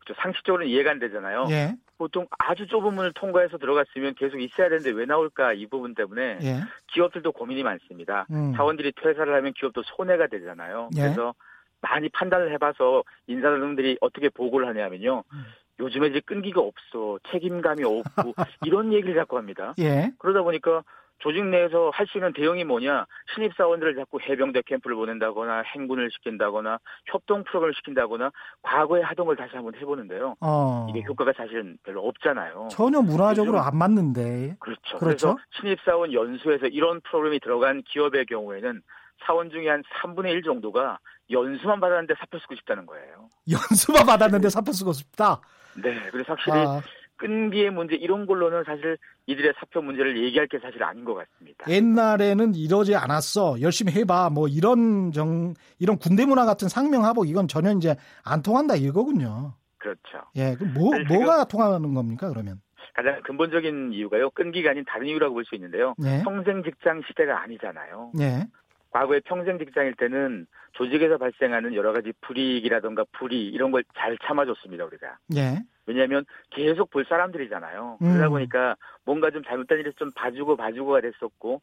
[0.00, 0.20] 그렇죠.
[0.20, 1.46] 상식적으로는 이해가 안 되잖아요.
[1.50, 1.76] 예.
[2.02, 6.56] 보통 아주 좁은 문을 통과해서 들어갔으면 계속 있어야 되는데 왜 나올까 이 부분 때문에 예.
[6.88, 8.26] 기업들도 고민이 많습니다.
[8.32, 8.52] 음.
[8.56, 10.90] 사원들이 퇴사를 하면 기업도 손해가 되잖아요.
[10.96, 11.02] 예.
[11.02, 11.32] 그래서
[11.80, 15.22] 많이 판단을 해봐서 인사들들이 어떻게 보고를 하냐면요.
[15.32, 15.44] 음.
[15.78, 18.34] 요즘에 이제 끈기가 없어 책임감이 없고
[18.66, 19.72] 이런 얘기를 자꾸 합니다.
[19.78, 20.10] 예.
[20.18, 20.82] 그러다 보니까
[21.22, 23.06] 조직 내에서 할 수 있는 대응이 뭐냐?
[23.34, 28.30] 신입 사원들을 자꾸 해병대 캠프를 보낸다거나 행군을 시킨다거나 협동 프로그램을 시킨다거나
[28.62, 30.34] 과거에 하던 걸 다시 한번 해보는데요.
[30.40, 30.86] 어.
[30.90, 32.68] 이게 효과가 사실은 별로 없잖아요.
[32.72, 34.56] 전혀 문화적으로 안 맞는데.
[34.58, 34.98] 그렇죠.
[34.98, 34.98] 그렇죠.
[34.98, 38.82] 그래서 신입 사원 연수에서 이런 프로그램이 들어간 기업의 경우에는
[39.24, 40.98] 사원 중에 한 3분의 1 정도가
[41.30, 43.28] 연수만 받았는데 사표 쓰고 싶다는 거예요.
[43.48, 45.40] 연수만 받았는데 사표 쓰고 싶다?
[45.80, 45.96] 네.
[46.10, 46.80] 그래서 확실히 아.
[47.22, 51.64] 끈기의 문제 이런 걸로는 사실 이들의 사표 문제를 얘기할 게 사실 아닌 것 같습니다.
[51.70, 53.60] 옛날에는 이러지 않았어.
[53.60, 54.30] 열심히 해봐.
[54.30, 57.94] 뭐 이런 정 이런 군대 문화 같은 상명하복 이건 전혀 이제
[58.24, 59.54] 안 통한다 이거군요.
[59.78, 60.24] 그렇죠.
[60.36, 62.60] 예, 그럼 뭐 뭐가 통하는 겁니까 그러면?
[62.94, 64.30] 가장 근본적인 이유가요.
[64.30, 65.94] 끈기가 아닌 다른 이유라고 볼 수 있는데요.
[65.98, 66.22] 네.
[66.24, 68.12] 평생 직장 시대가 아니잖아요.
[68.14, 68.46] 네.
[68.90, 75.16] 과거에 평생 직장일 때는 조직에서 발생하는 여러 가지 불이익이라든가 불이 이런 걸 잘 참아줬습니다 우리가.
[75.28, 75.62] 네.
[75.86, 77.98] 왜냐하면 계속 볼 사람들이잖아요.
[78.00, 78.12] 음.
[78.12, 81.60] 그러다 보니까 뭔가 좀 잘못된 일을 좀 봐주고 봐주고가 됐었고,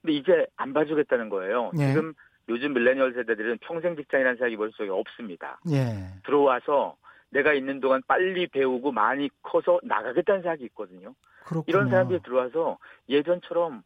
[0.00, 1.70] 근데 이제 안 봐주겠다는 거예요.
[1.74, 1.88] 네.
[1.88, 2.12] 지금
[2.48, 5.60] 요즘 밀레니얼 세대들은 평생 직장이라는 생각이 머릿속에 없습니다.
[5.64, 6.08] 네.
[6.24, 6.96] 들어와서
[7.30, 11.14] 내가 있는 동안 빨리 배우고 많이 커서 나가겠다는 생각이 있거든요.
[11.44, 11.64] 그렇구나.
[11.66, 13.82] 이런 사람들이 들어와서 예전처럼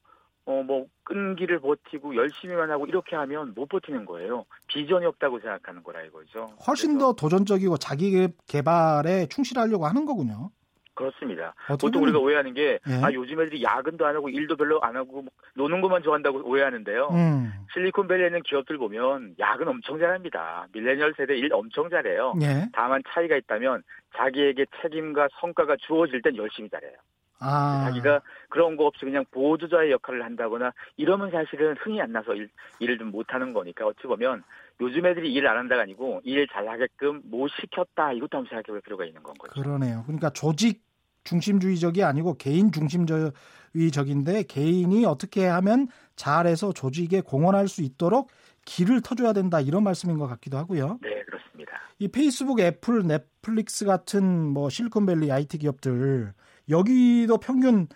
[0.46, 4.46] 어, 뭐, 끈기를 버티고 열심히만 하고 이렇게 하면 못 버티는 거예요.
[4.68, 6.48] 비전이 없다고 생각하는 거라 이거죠.
[6.66, 10.50] 훨씬 더 도전적이고 자기 개발에 충실하려고 하는 거군요.
[10.94, 11.54] 그렇습니다.
[11.78, 12.94] 보통 우리가 오해하는 게, 예?
[13.02, 17.08] 아, 요즘 애들이 야근도 안 하고 일도 별로 안 하고 뭐 노는 것만 좋아한다고 오해하는데요.
[17.10, 17.52] 음.
[17.74, 20.66] 실리콘밸리에 있는 기업들 보면 야근 엄청 잘합니다.
[20.72, 22.34] 밀레니얼 세대 일 엄청 잘해요.
[22.40, 22.68] 예?
[22.72, 23.82] 다만 차이가 있다면
[24.16, 26.96] 자기에게 책임과 성과가 주어질 땐 열심히 잘해요.
[27.38, 27.84] 아.
[27.86, 32.48] 자기가 그런 거 없이 그냥 보조자의 역할을 한다거나 이러면 사실은 흥이 안 나서 일,
[32.80, 34.42] 일을 좀 못하는 거니까 어찌 보면
[34.80, 39.04] 요즘 애들이 일을 안 한다가 아니고 일 잘하게끔 뭐 시켰다 이것도 한번 생각해 볼 필요가
[39.04, 39.52] 있는 건 거죠.
[39.60, 40.02] 그러네요.
[40.06, 40.84] 그러니까 조직
[41.24, 48.30] 중심주의적이 아니고 개인 중심주의적인데 개인이 어떻게 하면 잘해서 조직에 공헌할 수 있도록
[48.64, 50.98] 길을 터줘야 된다 이런 말씀인 것 같기도 하고요.
[51.02, 51.80] 네, 그렇습니다.
[51.98, 56.32] 이 페이스북, 애플, 넷플릭스 같은 뭐 실리콘밸리 IT 기업들
[56.68, 57.88] 여기도 평균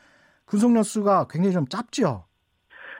[0.46, 2.24] 근속연 수가 굉장히 좀 짧죠.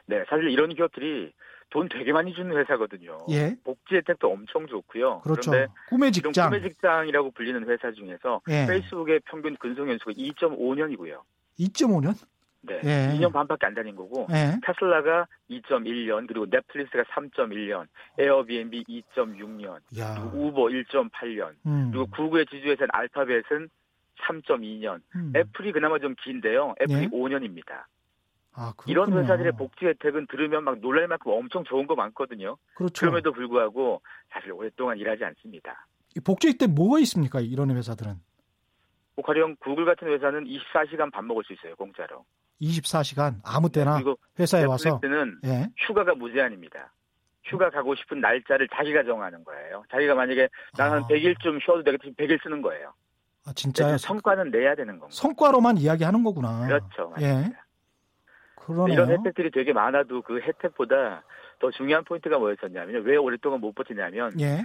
[0.05, 1.33] 네, 사실 이런 기업들이
[1.69, 3.17] 돈 되게 많이 주는 회사거든요.
[3.29, 3.55] 예.
[3.63, 5.21] 복지 혜택도 엄청 좋고요.
[5.21, 5.51] 그렇죠.
[5.51, 6.49] 그런데 꿈의 직장.
[6.49, 8.67] 꿈의 직장이라고 불리는 회사 중에서 예.
[8.67, 11.21] 페이스북의 평균 근속 연수가 2.5년이고요.
[11.59, 12.15] 2.5년?
[12.63, 12.79] 네.
[12.83, 13.17] 예.
[13.17, 14.59] 2년 반밖에 안 다닌 거고 예.
[14.65, 17.87] 테슬라가 2.1년 그리고 넷플릭스가 3.1년,
[18.19, 21.89] 에어비앤비 2.6년, 그리고 우버 1.8년, 음.
[21.91, 23.69] 그리고 구글의 지주회사인 알파벳은
[24.27, 25.01] 3.2년.
[25.15, 25.33] 음.
[25.35, 26.75] 애플이 그나마 좀 긴데요.
[26.81, 27.07] 애플이 예?
[27.07, 27.85] 5년입니다.
[28.53, 32.57] 아, 이런 회사들의 복지 혜택은 들으면 막 놀랄 만큼 엄청 좋은 거 많거든요.
[32.75, 32.99] 그렇죠.
[32.99, 35.87] 그럼에도 불구하고 사실 오랫동안 일하지 않습니다.
[36.25, 37.39] 복지 혜택 뭐가 있습니까?
[37.39, 38.15] 이런 회사들은?
[39.15, 42.25] 뭐 가령 구글 같은 회사는 24시간 밥 먹을 수 있어요, 공짜로.
[42.61, 44.03] 24시간 아무 때나 네,
[44.39, 44.99] 회사에 와서.
[45.01, 45.67] 때는 예?
[45.77, 46.93] 휴가가 무제한입니다.
[47.43, 49.83] 휴가 가고 싶은 날짜를 자기가 정하는 거예요.
[49.91, 50.47] 자기가 만약에
[50.77, 51.07] 나는 아.
[51.07, 52.93] 100일쯤 쉬어도 되겠다 100일 쓰는 거예요.
[53.45, 53.97] 아, 진짜요?
[53.97, 55.19] 성과는 내야 되는 겁니다.
[55.19, 56.67] 성과로만 이야기하는 거구나.
[56.67, 57.09] 그렇죠.
[57.09, 57.21] 맞습니다.
[57.21, 57.53] 예.
[58.55, 58.93] 그러네요.
[58.93, 61.23] 이런 혜택들이 되게 많아도 그 혜택보다
[61.59, 64.63] 더 중요한 포인트가 뭐였었냐면 왜 오랫동안 못 버티냐면 예.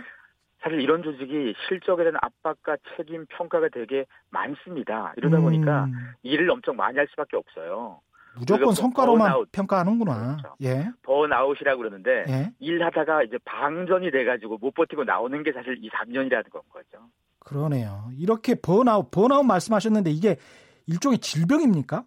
[0.61, 5.13] 사실 이런 조직이 실적에 대한 압박과 책임 평가가 되게 많습니다.
[5.17, 5.43] 이러다 음.
[5.43, 5.89] 보니까
[6.23, 8.01] 일을 엄청 많이 할 수밖에 없어요.
[8.39, 9.53] 무조건 성과로만 번아웃.
[9.53, 10.37] 평가하는구나.
[10.37, 10.57] 그렇죠.
[10.63, 10.91] 예.
[11.03, 12.53] 번아웃이라고 그러는데 예.
[12.59, 16.99] 일하다가 이제 방전이 돼가지고 못 버티고 나오는 게 사실 2, 3년이라는 건 거죠.
[17.47, 18.11] 그러네요.
[18.19, 20.37] 이렇게 번아웃, 번아웃 말씀하셨는데 이게
[20.87, 22.05] 일종의 질병입니까?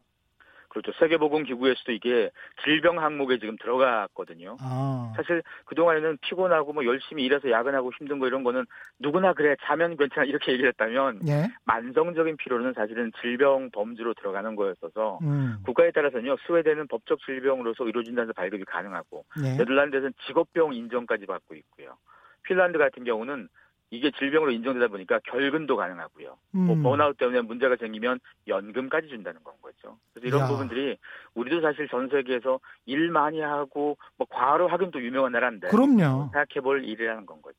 [0.67, 0.91] 그렇죠.
[0.99, 2.29] 세계보건기구에서도 이게
[2.63, 4.57] 질병 항목에 지금 들어갔거든요.
[4.59, 5.13] 아.
[5.15, 8.65] 사실 그동안에는 피곤하고 뭐 열심히 일해서 야근하고 힘든 거 이런 거는
[8.99, 11.47] 누구나 그래 자면 괜찮아 이렇게 얘기를 했다면 예?
[11.65, 15.57] 만성적인 피로는 사실은 질병 범주로 들어가는 거였어서 음.
[15.65, 19.57] 국가에 따라서는요 스웨덴은 법적 질병으로서 이루어진다는 발급이 가능하고 예?
[19.57, 21.97] 네덜란드에서는 직업병 인정까지 받고 있고요.
[22.43, 23.49] 핀란드 같은 경우는
[23.91, 26.37] 이게 질병으로 인정되다 보니까 결근도 가능하고요.
[26.51, 26.81] 뭐 음.
[26.81, 29.97] 뭐 번아웃 때문에 문제가 생기면 연금까지 준다는 건 거죠.
[30.13, 30.47] 그래서 이런 야.
[30.47, 30.97] 부분들이
[31.33, 36.29] 우리도 사실 전 세계에서 일 많이 하고 뭐 과로 하긴도 유명한 나라인데 그럼요.
[36.33, 37.57] 생각해 볼 일이라는 건 거죠.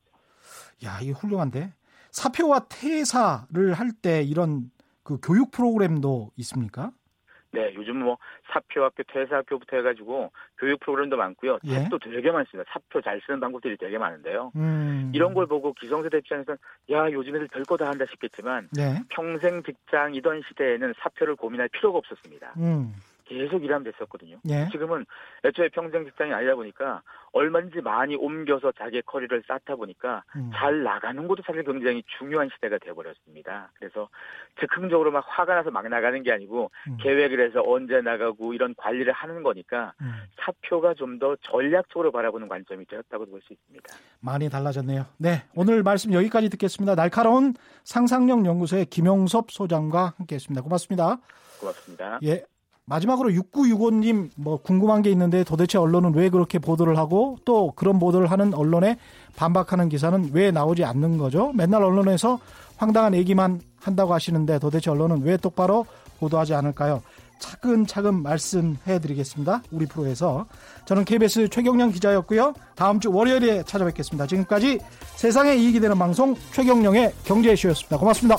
[0.85, 1.73] 야, 이게 훌륭한데.
[2.11, 4.71] 사표와 퇴사를 할 때 이런
[5.03, 6.91] 그 교육 프로그램도 있습니까?
[7.53, 8.17] 네, 요즘 뭐
[8.51, 11.59] 사표학교, 퇴사학교부터 해가지고 교육 프로그램도 많고요.
[11.65, 11.73] 예?
[11.81, 12.69] 책도 되게 많습니다.
[12.71, 14.51] 사표 잘 쓰는 방법들이 되게 많은데요.
[14.55, 15.11] 음.
[15.13, 16.57] 이런 걸 보고 기성세대 입장에서는
[16.91, 18.99] 야 요즘 애들 별거 다 한다 싶겠지만 예?
[19.09, 22.53] 평생 직장이던 시대에는 사표를 고민할 필요가 없었습니다.
[22.57, 22.93] 음.
[23.25, 24.37] 계속 일하면 됐었거든요.
[24.49, 24.67] 예.
[24.71, 25.05] 지금은
[25.45, 27.01] 애초에 평생 직장이 아니다 보니까
[27.31, 30.51] 얼마든지 많이 옮겨서 자기의 커리를 쌓다 보니까 음.
[30.53, 33.71] 잘 나가는 것도 사실 굉장히 중요한 시대가 돼버렸습니다.
[33.79, 34.09] 그래서
[34.59, 36.97] 즉흥적으로 막 화가 나서 막 나가는 게 아니고 음.
[36.99, 40.11] 계획을 해서 언제 나가고 이런 관리를 하는 거니까 음.
[40.41, 43.93] 사표가 좀 더 전략적으로 바라보는 관점이 되었다고 볼 수 있습니다.
[44.21, 45.05] 많이 달라졌네요.
[45.17, 46.95] 네, 오늘 말씀 여기까지 듣겠습니다.
[46.95, 47.53] 날카로운
[47.83, 50.63] 상상력 연구소의 김용섭 소장과 함께했습니다.
[50.63, 51.17] 고맙습니다.
[51.59, 52.19] 고맙습니다.
[52.23, 52.43] 예,
[52.85, 58.29] 마지막으로 6965님 뭐 궁금한 게 있는데 도대체 언론은 왜 그렇게 보도를 하고 또 그런 보도를
[58.29, 58.97] 하는 언론에
[59.35, 61.51] 반박하는 기사는 왜 나오지 않는 거죠?
[61.53, 62.39] 맨날 언론에서
[62.77, 65.85] 황당한 얘기만 한다고 하시는데 도대체 언론은 왜 똑바로
[66.19, 67.01] 보도하지 않을까요?
[67.41, 69.63] 차근차근 말씀해 드리겠습니다.
[69.71, 70.45] 우리 프로에서.
[70.85, 72.53] 저는 KBS 최경령 기자였고요.
[72.75, 74.27] 다음 주 월요일에 찾아뵙겠습니다.
[74.27, 74.79] 지금까지
[75.15, 77.97] 세상에 이익이 되는 방송 최경령의 경제쇼였습니다.
[77.97, 78.37] 고맙습니다.